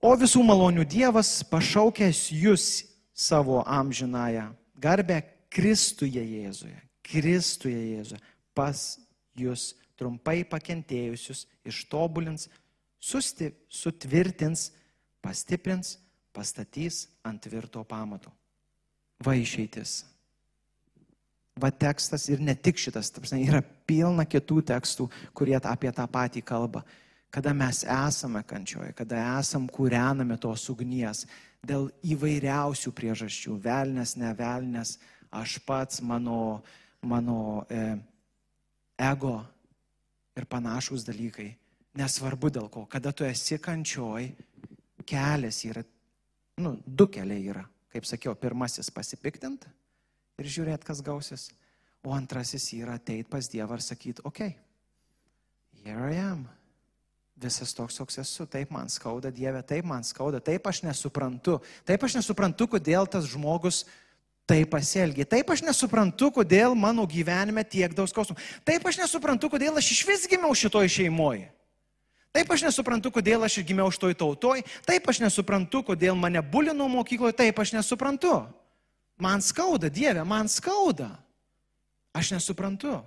O 0.03 0.11
visų 0.19 0.43
malonių 0.47 0.85
Dievas 0.87 1.41
pašaukęs 1.51 2.29
jūs 2.35 2.67
savo 3.13 3.61
amžinąją 3.67 4.49
garbę 4.79 5.21
Kristuje 5.53 6.23
Jėzuje, 6.23 6.79
Kristuje 7.03 7.81
Jėzuje, 7.97 8.19
pas 8.55 8.79
jūs 9.37 9.73
trumpai 9.99 10.41
pakentėjusius 10.49 11.45
ištobulins, 11.67 12.47
susti, 12.99 13.51
sutvirtins, 13.69 14.71
pastiprins, 15.23 15.97
pastatys 16.33 17.05
ant 17.23 17.43
tvirto 17.43 17.83
pamato. 17.87 18.31
Va 19.23 19.35
išeitis. 19.39 20.01
Va 21.61 21.69
tekstas 21.69 22.25
ir 22.33 22.41
ne 22.41 22.55
tik 22.57 22.79
šitas, 22.81 23.11
prasme, 23.13 23.43
yra 23.45 23.61
pilna 23.61 24.25
kitų 24.25 24.63
tekstų, 24.71 25.05
kurie 25.37 25.57
apie 25.59 25.91
tą 25.93 26.07
patį 26.09 26.41
kalba. 26.41 26.81
Kada 27.33 27.53
mes 27.53 27.83
esame 27.85 28.41
kančioje, 28.45 28.93
kada 28.97 29.19
esam 29.39 29.67
kūrenami 29.69 30.37
tos 30.41 30.65
ugnies 30.69 31.25
dėl 31.65 31.87
įvairiausių 32.05 32.91
priežasčių, 32.93 33.57
velnės, 33.61 34.15
nevelnės, 34.17 34.97
aš 35.33 35.59
pats, 35.65 36.01
mano, 36.01 36.63
mano 37.01 37.63
e, 37.69 37.83
ego, 39.01 39.37
ir 40.37 40.49
panašus 40.49 41.05
dalykai. 41.05 41.51
Nesvarbu 41.97 42.49
dėl 42.49 42.69
ko. 42.73 42.87
Kada 42.89 43.13
tu 43.13 43.25
esi 43.25 43.59
kančioj, 43.61 44.31
kelias 45.05 45.61
yra, 45.69 45.85
nu, 46.65 46.75
du 46.85 47.07
keliai 47.13 47.45
yra. 47.53 47.63
Kaip 47.93 48.09
sakiau, 48.09 48.33
pirmasis 48.33 48.89
pasipiktinti 48.89 49.69
ir 50.43 50.51
žiūrėti, 50.51 50.87
kas 50.87 51.01
gausis. 51.05 51.47
O 52.03 52.11
antrasis 52.11 52.67
yra 52.75 52.97
ateit 52.99 53.29
pas 53.31 53.47
Dievą 53.47 53.79
ir 53.79 53.83
sakyti, 53.85 54.23
okei, 54.27 54.51
okay, 54.51 55.83
here 55.85 56.11
I 56.11 56.19
am. 56.19 56.43
Visas 57.39 57.73
toks, 57.73 57.97
koks 57.99 58.19
esu, 58.21 58.45
taip 58.47 58.71
man 58.71 58.91
skauda 58.91 59.31
Dieve, 59.33 59.63
taip 59.65 59.87
man 59.87 60.03
skauda, 60.05 60.39
taip 60.43 60.67
aš 60.69 60.83
nesuprantu, 60.85 61.57
taip 61.87 62.03
aš 62.05 62.19
nesuprantu, 62.19 62.67
kodėl 62.75 63.07
tas 63.09 63.25
žmogus 63.31 63.81
taip 64.47 64.69
pasielgė. 64.75 65.25
Taip 65.29 65.49
aš 65.55 65.63
nesuprantu, 65.65 66.29
kodėl 66.35 66.75
mano 66.75 67.05
gyvenime 67.09 67.63
tiek 67.63 67.95
daug 67.95 68.09
skausmų. 68.11 68.37
Taip 68.67 68.85
aš 68.87 68.99
nesuprantu, 69.01 69.49
kodėl 69.51 69.79
aš 69.79 69.91
iš 69.95 70.03
vis 70.07 70.25
gimiau 70.29 70.53
šitoj 70.55 70.91
šeimoje. 70.91 71.47
Taip 72.33 72.49
aš 72.49 72.65
nesuprantu, 72.65 73.11
kodėl 73.13 73.45
aš 73.45 73.59
gimiau 73.61 73.91
šitoj 73.93 74.15
tautoj. 74.17 74.63
Taip 74.87 75.07
aš 75.09 75.21
nesuprantu, 75.21 75.83
kodėl 75.91 76.17
mane 76.17 76.41
bulino 76.41 76.87
mokykloje. 76.89 77.37
Taip 77.39 77.59
aš 77.61 77.75
nesuprantu. 77.77 78.41
Man 79.23 79.41
skauda, 79.41 79.89
Dieve, 79.89 80.23
man 80.27 80.49
skauda. 80.51 81.09
Aš 82.13 82.33
nesuprantu. 82.35 82.97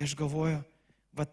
Aš 0.00 0.14
galvoju, 0.18 0.58
va, 1.14 1.26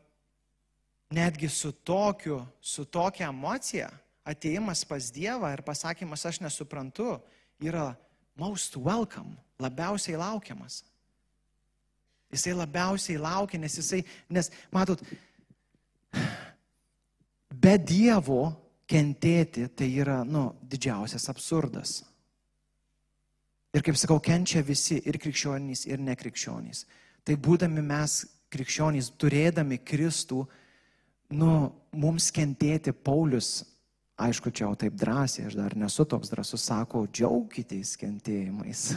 netgi 1.09 1.49
su, 1.49 1.71
tokiu, 1.71 2.43
su 2.61 2.85
tokia 2.85 3.31
emocija 3.31 3.89
ateimas 4.27 4.83
pas 4.85 5.07
Dievą 5.13 5.49
ir 5.55 5.63
pasakymas 5.63 6.25
aš 6.27 6.41
nesuprantu 6.43 7.15
yra 7.63 7.95
most 8.35 8.75
welcome, 8.75 9.37
labiausiai 9.59 10.19
laukiamas. 10.19 10.83
Jisai 12.31 12.53
labiausiai 12.53 13.17
laukia, 13.23 13.59
nes 13.59 13.77
jisai, 13.79 14.03
nes 14.29 14.51
matot, 14.71 15.01
be 17.49 17.77
Dievo 17.79 18.51
kentėti 18.87 19.69
tai 19.71 19.87
yra, 20.03 20.21
nu, 20.27 20.51
didžiausias 20.61 21.29
absurdas. 21.31 22.01
Ir 23.75 23.83
kaip 23.83 23.97
sakau, 23.99 24.19
kenčia 24.23 24.63
visi, 24.65 25.01
ir 25.03 25.19
krikščionys, 25.19 25.85
ir 25.89 25.99
nekrikščionys. 26.01 26.85
Tai 27.27 27.35
būdami 27.35 27.83
mes 27.83 28.21
krikščionys, 28.53 29.11
turėdami 29.19 29.81
Kristų, 29.83 30.45
nu, 31.35 31.51
mums 31.91 32.29
kentėti 32.31 32.93
Paulius 32.95 33.59
Aišku, 34.17 34.49
čia 34.49 34.65
jau 34.65 34.73
taip 34.73 34.95
drąsiai, 34.97 35.45
aš 35.45 35.55
dar 35.59 35.75
nesu 35.77 36.01
toks 36.09 36.31
drąsus, 36.33 36.63
sako, 36.65 37.03
džiaukitės 37.05 37.93
kentėjimais. 38.01 38.87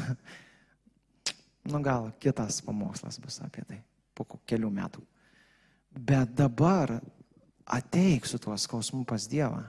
nu 1.70 1.80
gal 1.84 2.08
kitas 2.22 2.62
pamokslas 2.64 3.20
bus 3.20 3.36
apie 3.44 3.66
tai 3.68 3.82
po 4.16 4.24
kelių 4.48 4.70
metų. 4.78 5.04
Bet 5.92 6.32
dabar 6.38 6.94
ateik 7.68 8.24
su 8.24 8.40
tuo 8.40 8.56
skausmu 8.56 9.04
pas 9.04 9.28
Dievą. 9.28 9.60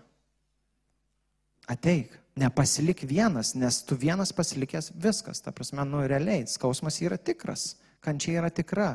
Ateik, 1.68 2.16
nepasilik 2.36 3.04
vienas, 3.08 3.56
nes 3.56 3.82
tu 3.84 3.96
vienas 3.96 4.32
pasilikęs 4.34 4.91
viskas. 4.96 5.41
Ta 5.41 5.52
prasme, 5.52 5.86
nu 5.86 6.04
realiai, 6.08 6.46
skausmas 6.48 7.02
yra 7.04 7.17
tikras, 7.17 7.76
kančia 8.04 8.39
yra 8.41 8.50
tikra. 8.50 8.94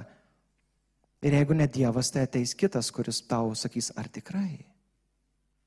Ir 1.25 1.35
jeigu 1.35 1.57
ne 1.57 1.67
Dievas, 1.67 2.11
tai 2.13 2.27
ateis 2.27 2.55
kitas, 2.55 2.91
kuris 2.93 3.23
tau 3.29 3.55
sakys, 3.57 3.91
ar 3.97 4.09
tikrai. 4.13 4.61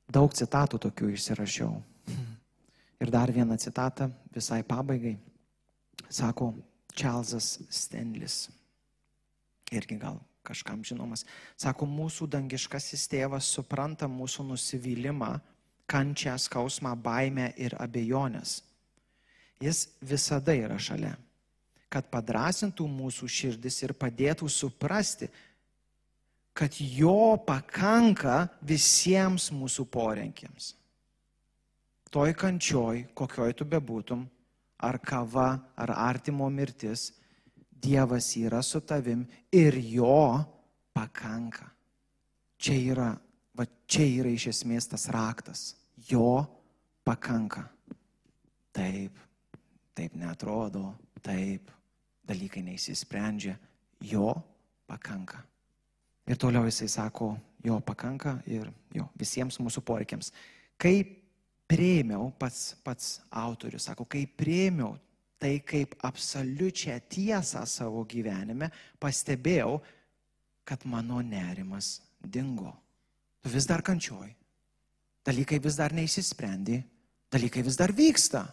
Daug 0.10 0.34
citatų 0.34 0.80
tokių 0.88 1.12
išsirašiau. 1.14 1.74
Ir 3.00 3.12
dar 3.14 3.32
vieną 3.32 3.58
citatą 3.62 4.10
visai 4.36 4.64
pabaigai. 4.68 5.18
Sako 6.10 6.54
Čarlzas 6.96 7.60
Stenlis. 7.70 8.50
Irgi 9.72 10.00
gal 10.02 10.18
kažkam 10.44 10.82
žinomas. 10.84 11.26
Sako, 11.60 11.86
mūsų 11.86 12.28
dangiškasis 12.34 13.06
tėvas 13.12 13.48
supranta 13.54 14.10
mūsų 14.10 14.48
nusivylimą, 14.50 15.36
kančią, 15.90 16.38
skausmą, 16.38 16.94
baimę 17.02 17.50
ir 17.58 17.76
abejonės. 17.82 18.60
Jis 19.60 19.88
visada 20.06 20.56
yra 20.56 20.78
šalia, 20.80 21.16
kad 21.92 22.08
padrasintų 22.14 22.86
mūsų 22.88 23.28
širdis 23.28 23.82
ir 23.84 23.96
padėtų 23.98 24.48
suprasti, 24.48 25.28
kad 26.54 26.76
jo 26.80 27.38
pakanka 27.48 28.48
visiems 28.62 29.50
mūsų 29.56 29.86
poreikiams. 29.92 30.74
Toj 32.10 32.34
kančioj, 32.34 33.06
kokioj 33.14 33.54
tu 33.54 33.68
bebūtum, 33.70 34.26
ar 34.80 34.98
kava, 35.04 35.52
ar 35.78 35.94
artimo 36.10 36.50
mirtis, 36.50 37.12
Dievas 37.80 38.34
yra 38.36 38.60
su 38.62 38.82
tavim 38.84 39.22
ir 39.56 39.78
jo 39.80 40.44
pakanka. 40.92 41.70
Čia 42.60 42.76
yra, 42.92 43.10
va 43.60 43.68
čia 43.92 44.08
yra 44.22 44.32
iš 44.32 44.48
esmės 44.54 44.88
tas 44.88 45.10
raktas. 45.12 45.74
Jo 46.10 46.46
pakanka. 47.04 47.66
Taip, 48.72 49.18
taip 49.98 50.16
netrodo, 50.16 50.94
taip, 51.26 51.72
dalykai 52.24 52.64
neįsisprendžia. 52.64 53.58
Jo 54.08 54.32
pakanka. 54.88 55.42
Ir 56.30 56.38
toliau 56.40 56.70
jisai 56.70 56.88
sako, 56.88 57.34
jo 57.66 57.80
pakanka 57.84 58.38
ir 58.48 58.70
jo 58.96 59.10
visiems 59.20 59.60
mūsų 59.60 59.84
poreikiams. 59.84 60.32
Kai 60.80 61.02
prieimiau, 61.70 62.30
pats, 62.40 62.78
pats 62.86 63.18
autorius 63.36 63.90
sako, 63.90 64.06
kai 64.08 64.24
prieimiau 64.26 64.96
tai 65.40 65.60
kaip 65.64 65.96
absoliučią 66.04 66.98
tiesą 67.10 67.64
savo 67.68 68.04
gyvenime, 68.08 68.70
pastebėjau, 69.00 69.80
kad 70.68 70.84
mano 70.86 71.22
nerimas 71.24 71.98
dingo. 72.20 72.74
Tu 73.44 73.52
vis 73.52 73.68
dar 73.68 73.84
kančioj. 73.86 74.30
Dalykai 75.26 75.60
vis 75.62 75.78
dar 75.78 75.94
neįsisprendi, 75.94 76.80
dalykai 77.32 77.64
vis 77.64 77.78
dar 77.80 77.94
vyksta. 77.96 78.46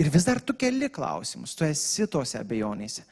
Ir 0.00 0.08
vis 0.10 0.24
dar 0.24 0.40
tu 0.40 0.54
keli 0.56 0.88
klausimus, 0.88 1.54
tu 1.54 1.66
esi 1.66 2.06
tose 2.10 2.38
abejonėse. 2.40 3.04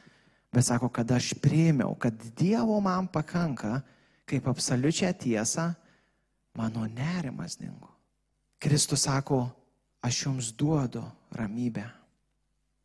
Bet 0.51 0.67
sako, 0.67 0.89
kad 0.91 1.11
aš 1.15 1.31
priėmiau, 1.39 1.93
kad 1.95 2.17
Dievo 2.35 2.75
man 2.83 3.07
pakanka, 3.07 3.79
kaip 4.27 4.47
absoliučią 4.51 5.13
tiesą, 5.15 5.69
mano 6.57 6.83
nerimas 6.89 7.55
dingo. 7.59 7.91
Kristus 8.61 9.05
sako, 9.07 9.45
aš 10.03 10.25
jums 10.25 10.51
duodu 10.57 11.03
ramybę. 11.37 11.85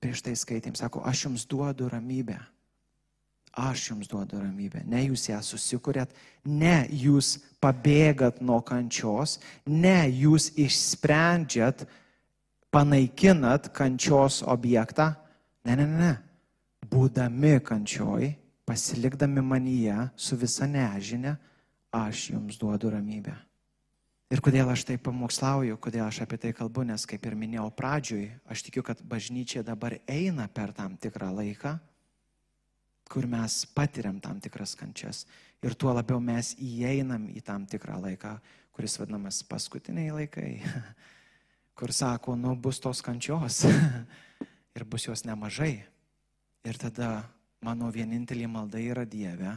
Prieš 0.01 0.23
tai 0.23 0.37
skaitėm, 0.39 0.77
sako, 0.79 1.03
aš 1.09 1.27
jums 1.27 1.47
duodu 1.49 1.89
ramybę. 1.91 2.39
Aš 3.57 3.91
jums 3.91 4.09
duodu 4.09 4.39
ramybę. 4.41 4.83
Ne 4.85 5.07
jūs 5.07 5.31
ją 5.31 5.41
susikūrėt, 5.43 6.13
ne 6.45 6.85
jūs 6.93 7.37
pabėgat 7.63 8.43
nuo 8.45 8.61
kančios, 8.61 9.39
ne 9.67 10.05
jūs 10.13 10.51
išsprendžiat, 10.61 11.87
panaikinat 12.71 13.71
kančios 13.73 14.43
objektą. 14.45 15.15
Ne, 15.65 15.77
ne, 15.81 15.87
ne. 15.89 16.13
Būdami 16.87 17.57
kančioj, 17.65 18.29
pasilikdami 18.69 19.43
manyje 19.43 20.11
su 20.15 20.37
visa 20.39 20.69
nežinia, 20.69 21.35
aš 21.91 22.31
jums 22.37 22.61
duodu 22.61 22.93
ramybę. 22.93 23.35
Ir 24.27 24.43
kodėl 24.43 24.69
aš 24.73 24.83
tai 24.89 24.97
pamokslauju, 24.99 25.79
kodėl 25.79 26.05
aš 26.09 26.25
apie 26.25 26.39
tai 26.43 26.51
kalbu, 26.55 26.83
nes 26.87 27.05
kaip 27.07 27.27
ir 27.27 27.35
minėjau 27.39 27.69
pradžioj, 27.79 28.25
aš 28.51 28.65
tikiu, 28.67 28.83
kad 28.83 29.01
bažnyčia 29.07 29.63
dabar 29.67 29.97
eina 30.11 30.49
per 30.51 30.73
tam 30.75 30.97
tikrą 30.99 31.31
laiką, 31.35 31.77
kur 33.09 33.27
mes 33.31 33.65
patiriam 33.75 34.21
tam 34.21 34.41
tikras 34.41 34.75
kančias. 34.79 35.25
Ir 35.63 35.75
tuo 35.75 35.95
labiau 35.95 36.21
mes 36.21 36.55
įeinam 36.61 37.29
į 37.33 37.43
tam 37.47 37.67
tikrą 37.67 37.99
laiką, 38.03 38.37
kuris 38.77 38.99
vadinamas 39.01 39.41
paskutiniai 39.49 40.13
laikai, 40.13 40.51
kur 41.79 41.93
sako, 41.93 42.37
nu 42.37 42.55
bus 42.57 42.81
tos 42.83 43.01
kančios 43.05 43.65
ir 44.77 44.85
bus 44.85 45.09
jos 45.09 45.25
nemažai. 45.25 45.87
Ir 46.67 46.79
tada 46.83 47.25
mano 47.65 47.89
vienintelė 47.95 48.49
malda 48.51 48.83
yra 48.83 49.07
Dieve, 49.09 49.55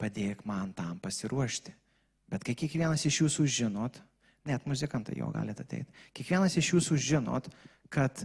padėk 0.00 0.44
man 0.48 0.72
tam 0.72 0.98
pasiruošti. 1.02 1.74
Bet 2.30 2.44
kai 2.46 2.54
kiekvienas 2.56 3.04
iš 3.06 3.20
jūsų 3.24 3.46
žinot, 3.60 3.98
net 4.48 4.64
muzikantai 4.68 5.18
jo 5.18 5.28
galite 5.34 5.64
ateiti, 5.64 5.90
kiekvienas 6.16 6.56
iš 6.60 6.72
jūsų 6.74 6.98
žinot, 7.00 7.50
kad 7.92 8.24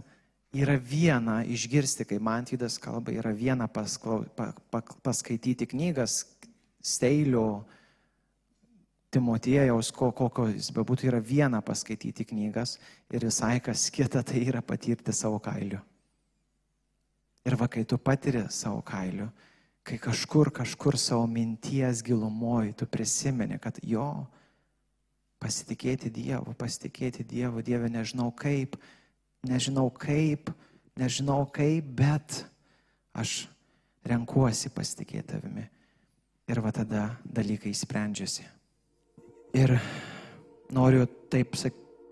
yra 0.52 0.76
viena 0.76 1.40
išgirsti, 1.46 2.06
kai 2.08 2.18
Mantvydas 2.18 2.78
kalba, 2.82 3.12
yra 3.14 3.32
viena 3.36 3.68
pasklau, 3.70 4.24
pa, 4.36 4.50
pa, 4.70 4.82
paskaityti 5.02 5.68
knygas, 5.70 6.24
Steilio, 6.80 7.66
Timotiejaus, 9.10 9.90
ko, 9.92 10.12
kokio 10.16 10.46
jis 10.52 10.70
bebūtų, 10.74 11.08
yra 11.10 11.20
viena 11.20 11.60
paskaityti 11.66 12.24
knygas 12.30 12.76
ir 13.10 13.26
visai 13.26 13.58
kas 13.62 13.88
kita 13.90 14.22
tai 14.26 14.44
yra 14.46 14.62
patirti 14.62 15.12
savo 15.14 15.40
kailiu. 15.42 15.80
Ir 17.46 17.56
va, 17.56 17.66
kai 17.72 17.84
tu 17.88 17.98
patiri 17.98 18.44
savo 18.52 18.82
kailiu, 18.86 19.30
kai 19.82 19.98
kažkur, 19.98 20.52
kažkur 20.54 20.98
savo 21.00 21.26
minties 21.26 22.04
gilumoji 22.06 22.76
tu 22.78 22.86
prisimeni, 22.86 23.58
kad 23.58 23.80
jo, 23.82 24.26
pasitikėti 25.40 26.12
Dievu, 26.12 26.54
pasitikėti 26.58 27.24
Dievu, 27.24 27.64
Dieve 27.64 27.88
nežinau 27.90 28.28
kaip, 28.36 28.76
nežinau 29.46 29.90
kaip, 29.94 30.50
nežinau 30.98 31.44
kaip, 31.52 31.86
bet 31.96 32.44
aš 33.16 33.44
renkuosi 34.06 34.72
pasitikėti 34.74 35.34
tavimi. 35.34 35.66
Ir 36.50 36.60
va 36.64 36.72
tada 36.74 37.04
dalykai 37.24 37.72
sprendžiasi. 37.76 38.46
Ir 39.54 39.76
noriu 40.74 41.06
taip, 41.30 41.54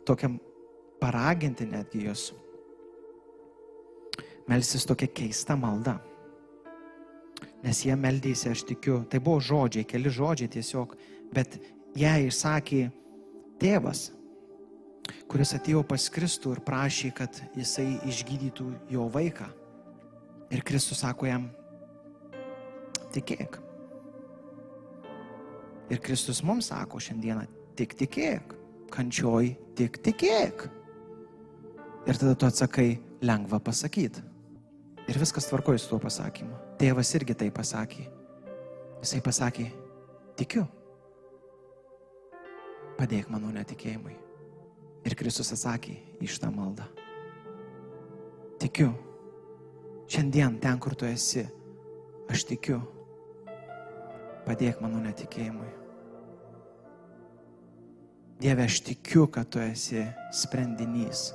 tokiam 0.06 0.38
paraginti 1.02 1.66
netgi 1.66 2.04
jūs. 2.06 2.28
Melsis 4.48 4.86
tokia 4.88 5.10
keista 5.12 5.56
malda. 5.58 5.98
Nes 7.62 7.80
jie 7.84 7.94
meldėsi, 7.98 8.48
aš 8.52 8.62
tikiu, 8.68 9.02
tai 9.10 9.18
buvo 9.22 9.42
žodžiai, 9.42 9.86
keli 9.86 10.10
žodžiai 10.14 10.50
tiesiog, 10.54 10.94
bet 11.34 11.58
ją 11.98 12.14
išsakė 12.28 12.84
tėvas, 13.60 14.08
kuris 15.28 15.54
atėjo 15.56 15.84
pas 15.86 16.08
Kristų 16.12 16.56
ir 16.56 16.64
prašė, 16.66 17.12
kad 17.16 17.40
jisai 17.56 17.98
išgydytų 18.08 18.68
jo 18.92 19.06
vaiką. 19.12 19.48
Ir 20.54 20.64
Kristus 20.64 21.02
sako 21.04 21.28
jam, 21.28 21.48
tikėk. 23.12 23.58
Ir 25.88 26.00
Kristus 26.04 26.42
mums 26.44 26.68
sako 26.72 27.00
šiandieną, 27.00 27.46
tik 27.76 27.94
tikėk, 27.96 28.54
kančioj 28.92 29.54
tik 29.78 30.00
tikėk. 30.04 30.66
Ir 32.08 32.16
tada 32.16 32.34
tu 32.34 32.48
atsakai, 32.48 32.98
lengva 33.24 33.60
pasakyti. 33.60 34.24
Ir 35.08 35.18
viskas 35.20 35.48
tvarkoju 35.48 35.80
su 35.80 35.92
tuo 35.92 35.98
pasakymu. 36.02 36.56
Tėvas 36.80 37.12
irgi 37.16 37.36
tai 37.38 37.48
pasakė. 37.54 38.04
Jisai 39.00 39.20
pasakė, 39.24 39.68
tikiu. 40.36 40.66
Padėk 42.98 43.30
mano 43.30 43.52
netikėjimui. 43.54 44.27
Ir 45.08 45.16
Kristus 45.16 45.54
atsakė 45.54 45.94
į 46.20 46.28
šitą 46.28 46.50
maldą. 46.52 46.84
Tikiu. 48.60 48.90
Šiandien 50.08 50.58
ten, 50.60 50.76
kur 50.80 50.92
tu 50.98 51.06
esi, 51.08 51.46
aš 52.28 52.44
tikiu. 52.48 52.82
Padėk 54.44 54.82
mano 54.84 55.00
netikėjimui. 55.04 55.68
Dieve, 58.38 58.64
aš 58.68 58.82
tikiu, 58.86 59.24
kad 59.32 59.48
tu 59.52 59.60
esi 59.64 60.04
sprendinys. 60.32 61.30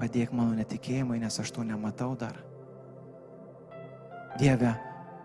Padėk 0.00 0.34
mano 0.34 0.58
netikėjimui, 0.58 1.20
nes 1.22 1.38
aš 1.40 1.54
to 1.54 1.62
nematau 1.66 2.10
dar. 2.18 2.36
Dieve, 4.36 4.74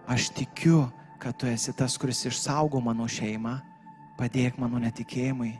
aš 0.08 0.30
tikiu, 0.38 0.86
kad 1.22 1.38
tu 1.38 1.50
esi 1.50 1.74
tas, 1.78 1.98
kuris 2.00 2.24
išsaugo 2.30 2.80
mano 2.82 3.10
šeimą, 3.10 3.58
padėk 4.22 4.62
mano 4.62 4.80
netikėjimui, 4.82 5.52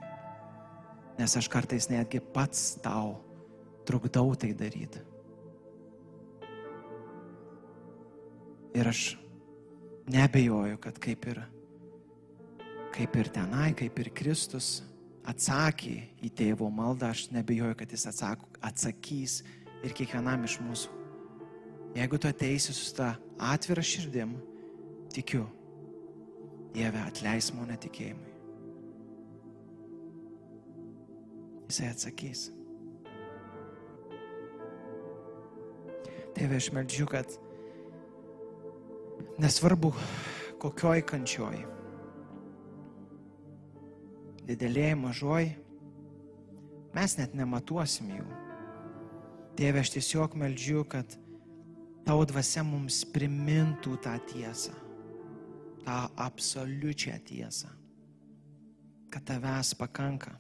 nes 1.22 1.38
aš 1.38 1.48
kartais 1.54 1.86
netgi 1.92 2.18
pats 2.34 2.80
tau 2.82 3.20
trukdau 3.86 4.34
tai 4.34 4.56
daryti. 4.58 5.02
Ir 8.74 8.88
aš 8.88 9.02
nebejoju, 10.10 10.80
kad 10.82 10.98
kaip 11.04 11.28
ir, 11.30 11.42
kaip 12.96 13.18
ir 13.20 13.30
tenai, 13.36 13.74
kaip 13.78 14.00
ir 14.02 14.10
Kristus 14.16 14.80
atsakė 15.28 15.98
į 16.24 16.32
tėvo 16.34 16.72
maldą, 16.74 17.12
aš 17.12 17.28
nebejoju, 17.36 17.78
kad 17.78 17.94
jis 17.94 18.08
atsako, 18.10 18.50
atsakys 18.64 19.42
ir 19.86 19.94
kiekvienam 19.94 20.48
iš 20.48 20.58
mūsų. 20.64 20.98
Jeigu 22.00 22.18
tu 22.18 22.32
ateisi 22.32 22.74
su 22.74 22.96
tą 22.98 23.12
atvirą 23.52 23.84
širdim, 23.86 24.38
tikiu, 25.14 25.46
Dieve 26.72 27.02
atleis 27.04 27.50
mano 27.52 27.74
netikėjimui. 27.74 28.31
Jisai 31.72 31.88
atsakys. 31.88 32.40
Tėve, 36.36 36.58
aš 36.60 36.66
meldžiu, 36.76 37.06
kad 37.08 37.32
nesvarbu, 39.40 39.94
kokioj 40.60 41.06
kančioj, 41.08 41.62
didelėje, 44.52 45.00
mažoj, 45.00 45.48
mes 47.00 47.18
net 47.22 47.40
nematuosim 47.40 48.12
jų. 48.18 48.28
Tėve, 49.56 49.86
aš 49.86 49.96
tiesiog 49.96 50.36
meldžiu, 50.44 50.84
kad 50.92 51.16
tavo 52.04 52.28
dvasia 52.28 52.68
mums 52.68 53.06
primintų 53.16 53.96
tą 54.04 54.20
tiesą, 54.36 54.76
tą 55.88 56.04
absoliučią 56.28 57.16
tiesą, 57.32 57.72
kad 59.08 59.30
tavęs 59.32 59.78
pakanka. 59.80 60.36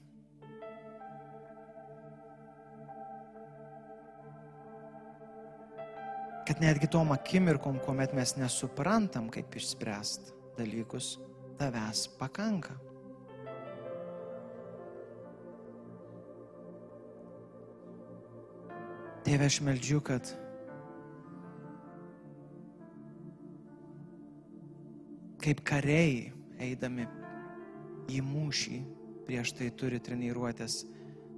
Kad 6.51 6.61
netgi 6.61 6.87
tom 6.91 7.11
akimirkom, 7.11 7.77
kuomet 7.79 8.11
mes 8.11 8.33
nesuprantam, 8.35 9.29
kaip 9.31 9.53
išspręsti 9.55 10.33
dalykus, 10.57 11.13
tavęs 11.55 12.01
pakanka. 12.19 12.73
Tėve, 19.23 19.47
aš 19.47 19.61
meldžiu, 19.63 20.01
kad 20.03 20.33
kaip 25.39 25.63
kariai 25.71 26.33
eidami 26.59 27.07
į 28.11 28.19
mūšį 28.27 28.81
prieš 29.29 29.55
tai 29.55 29.71
turi 29.71 30.03
treniruotės, 30.03 30.81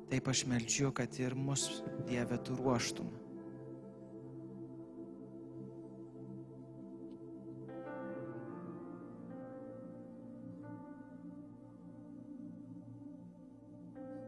taip 0.09 0.33
aš 0.33 0.47
melčiu, 0.49 0.89
kad 0.89 1.21
ir 1.21 1.37
mus 1.37 1.83
Dieve 2.09 2.41
tu 2.41 2.57
ruoštum. 2.57 3.19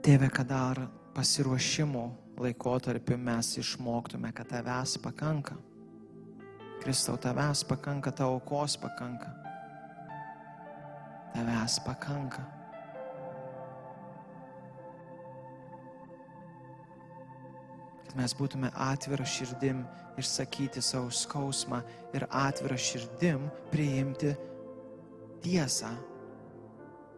Tėve, 0.06 0.30
kad 0.30 0.52
dar 0.52 0.84
pasiruošimo 1.16 2.04
laikotarpiu 2.38 3.18
mes 3.18 3.56
išmoktume, 3.58 4.30
kad 4.38 4.52
tavęs 4.52 5.00
pakanka. 5.02 5.58
Kristau, 6.84 7.18
tavęs 7.18 7.64
pakanka, 7.66 8.14
tavo 8.14 8.38
aukos 8.38 8.78
pakanka 8.78 9.34
tavęs 11.36 11.80
pakanka. 11.84 12.44
kad 18.06 18.16
mes 18.16 18.34
būtume 18.40 18.70
atvira 18.72 19.26
širdim 19.28 19.82
išsakyti 20.22 20.82
savo 20.82 21.10
skausmą 21.12 21.82
ir 22.16 22.24
atvira 22.30 22.78
širdim 22.80 23.50
priimti 23.74 24.32
tiesą 25.44 25.92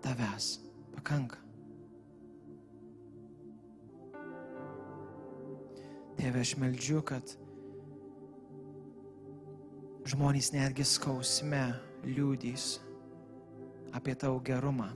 tavęs 0.01 0.55
pakanka. 0.95 1.46
Tėve, 6.27 6.41
aš 6.43 6.49
meldžiu, 6.59 6.97
kad 7.07 7.29
žmonės 10.11 10.49
netgi 10.51 10.83
skausme 10.83 11.61
liūdys 12.03 12.65
apie 13.95 14.11
tavo 14.19 14.41
gerumą. 14.43 14.89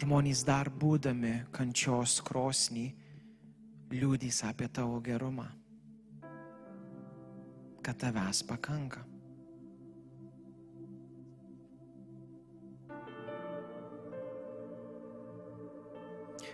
Žmonės 0.00 0.46
dar 0.48 0.72
būdami 0.72 1.34
kančios 1.52 2.22
krosnį 2.24 2.86
liūdys 3.92 4.40
apie 4.48 4.72
tavo 4.72 4.96
gerumą, 5.04 5.50
kad 7.84 8.00
tavęs 8.00 8.46
pakanka. 8.48 9.04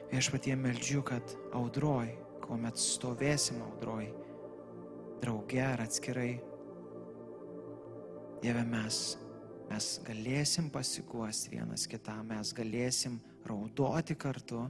Viešpatie 0.08 0.56
meldžiu, 0.56 1.02
kad 1.04 1.34
audroj, 1.56 2.10
kuomet 2.44 2.80
stovėsim 2.80 3.60
audroj, 3.66 4.06
drauge 5.20 5.64
ar 5.64 5.82
atskirai, 5.84 6.38
Dieve 8.38 8.62
mes, 8.62 9.16
mes 9.66 9.86
galėsim 10.06 10.68
pasiguosti 10.70 11.56
vienas 11.56 11.88
kitam, 11.90 12.28
mes 12.30 12.52
galėsim 12.54 13.16
raudoti 13.48 14.14
kartu 14.14 14.60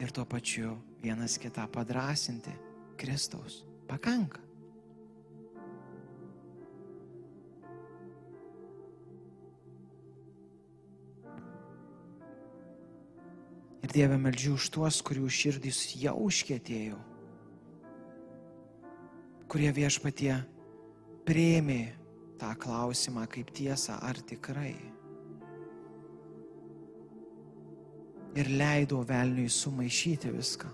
ir 0.00 0.12
tuo 0.16 0.24
pačiu 0.24 0.72
vienas 1.04 1.36
kitą 1.42 1.68
padrasinti. 1.72 2.54
Kristaus 2.96 3.60
pakanka. 3.84 4.45
Ir 13.86 13.92
Dieve 13.94 14.16
meldžiu 14.18 14.56
už 14.58 14.64
tuos, 14.74 14.96
kurių 14.98 15.28
širdys 15.30 15.76
jau 16.00 16.16
užkėtėjo, 16.26 16.96
kurie 19.46 19.68
viešpatie 19.76 20.32
prieimė 21.22 21.92
tą 22.40 22.48
klausimą 22.58 23.28
kaip 23.30 23.52
tiesą, 23.54 24.00
ar 24.02 24.18
tikrai. 24.26 24.72
Ir 28.34 28.50
leido 28.58 29.04
velniui 29.06 29.46
sumaišyti 29.54 30.34
viską. 30.34 30.72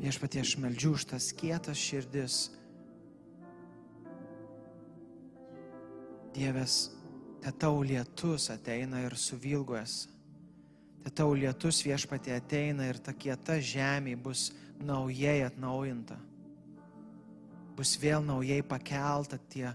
Viešpatie 0.00 0.40
aš 0.46 0.56
meldžiu 0.64 0.94
už 0.96 1.06
tas 1.12 1.28
kietas 1.36 1.76
širdis. 1.76 2.38
Dievas, 6.32 6.80
te 7.44 7.52
tau 7.52 7.84
lietus 7.84 8.48
ateina 8.56 9.04
ir 9.04 9.20
suvilgojas. 9.28 10.13
Tau 11.12 11.34
lietus 11.36 11.82
viešpatie 11.84 12.32
ateina 12.34 12.88
ir 12.88 12.98
ta 12.98 13.12
kieta 13.12 13.60
žemė 13.62 14.16
bus 14.18 14.48
naujai 14.82 15.44
atnaujinta 15.46 16.16
bus 17.76 17.96
vėl 17.98 18.22
naujai 18.24 18.62
pakelta 18.66 19.38
tie, 19.50 19.72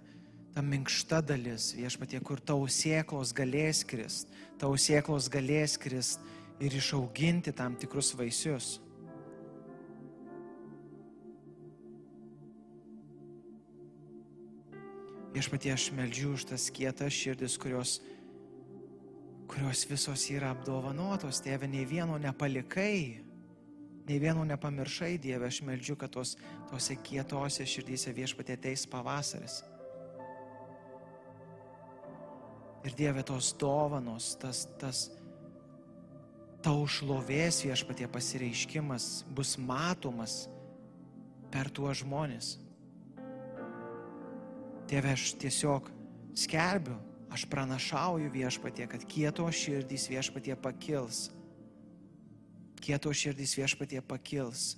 ta 0.53 0.63
minkšta 0.65 1.21
dalis 1.25 1.73
viešpatie, 1.77 2.19
kur 2.23 2.39
tau 2.39 2.65
sėklos 2.71 3.33
galės 3.35 3.83
krist, 3.87 4.29
tau 4.59 4.75
sėklos 4.79 5.29
galės 5.31 5.77
krist 5.79 6.23
ir 6.63 6.75
išauginti 6.75 7.53
tam 7.55 7.75
tikrus 7.79 8.13
vaisius. 8.17 8.77
Viešpatie, 15.29 15.69
aš 15.71 15.91
meldžiu 15.93 16.33
už 16.33 16.47
tas 16.49 16.71
kietas 16.73 17.13
širdis, 17.13 17.59
kurios, 17.61 17.99
kurios 19.49 19.85
visos 19.89 20.27
yra 20.29 20.53
apdovanotos, 20.53 21.41
tėve, 21.41 21.67
nei 21.67 21.87
vieno 21.89 22.19
nepalikai 22.21 23.29
nei 24.09 24.17
vieno 24.17 24.41
nepamiršai, 24.43 25.19
Dieve, 25.21 25.45
aš 25.45 25.61
meldžiu, 25.61 25.93
kad 25.99 26.09
tos, 26.09 26.33
tose 26.71 26.95
kietose 27.05 27.65
širdyse 27.69 28.09
viešpatė 28.17 28.55
ateis 28.57 28.87
pavasaris. 28.89 29.59
Ir 32.89 32.95
Dieve, 32.97 33.21
tos 33.27 33.51
dovanos, 33.61 34.31
tas, 34.41 34.63
tas 34.81 35.03
tau 36.65 36.87
šlovės 36.89 37.61
viešpatie 37.67 38.07
pasireiškimas 38.09 39.27
bus 39.29 39.53
matomas 39.61 40.47
per 41.53 41.69
tuos 41.69 42.01
žmonės. 42.01 42.55
Dieve, 44.89 45.13
aš 45.13 45.35
tiesiog 45.37 45.93
skelbiu, 46.33 46.97
aš 47.33 47.45
pranašauju 47.49 48.31
viešpatie, 48.33 48.87
kad 48.89 49.03
kieto 49.05 49.45
širdys 49.51 50.09
viešpatie 50.09 50.55
pakils 50.55 51.29
kieto 52.79 53.11
širdys 53.13 53.57
viešpatie 53.59 54.01
pakils, 54.01 54.77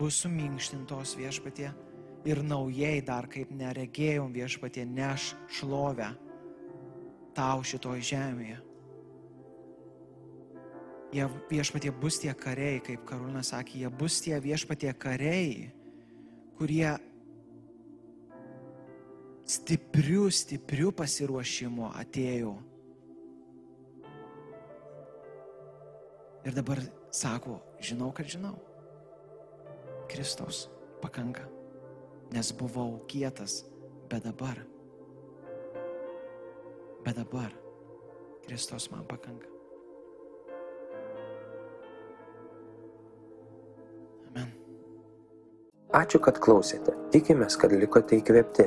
bus 0.00 0.22
suminkštintos 0.24 1.14
viešpatie 1.20 1.68
ir 2.26 2.42
naujai 2.44 3.00
dar 3.04 3.28
kaip 3.30 3.52
neregėjom 3.54 4.32
viešpatie 4.34 4.86
neš 4.88 5.34
šlovę 5.60 6.10
tau 7.36 7.62
šitoj 7.64 8.02
žemėje. 8.10 8.58
Jie 11.10 11.26
viešpatie 11.50 11.90
bus 11.90 12.20
tie 12.22 12.32
kariai, 12.38 12.78
kaip 12.86 13.02
Karūnas 13.06 13.50
sakė, 13.50 13.80
jie 13.82 13.90
bus 13.90 14.20
tie 14.22 14.36
viešpatie 14.42 14.92
kariai, 14.94 15.70
kurie 16.58 16.92
stiprių, 19.60 20.26
stiprių 20.32 20.90
pasiruošimo 20.96 21.92
atėjo. 22.00 22.56
Ir 26.48 26.56
dabar 26.56 26.80
sako, 27.12 27.60
žinau, 27.84 28.10
kad 28.16 28.28
žinau. 28.30 28.56
Kristaus 30.10 30.64
pakanka, 31.02 31.44
nes 32.34 32.50
buvau 32.56 32.96
kietas, 33.06 33.60
bet 34.10 34.24
dabar, 34.24 34.58
bet 37.04 37.20
dabar 37.20 37.52
Kristus 38.46 38.88
man 38.90 39.04
pakanka. 39.06 39.46
Amen. 44.32 44.50
Ačiū, 45.94 46.18
kad 46.24 46.40
klausėte. 46.42 46.96
Tikimės, 47.14 47.54
kad 47.60 47.70
likote 47.76 48.18
įkvėpti. 48.18 48.66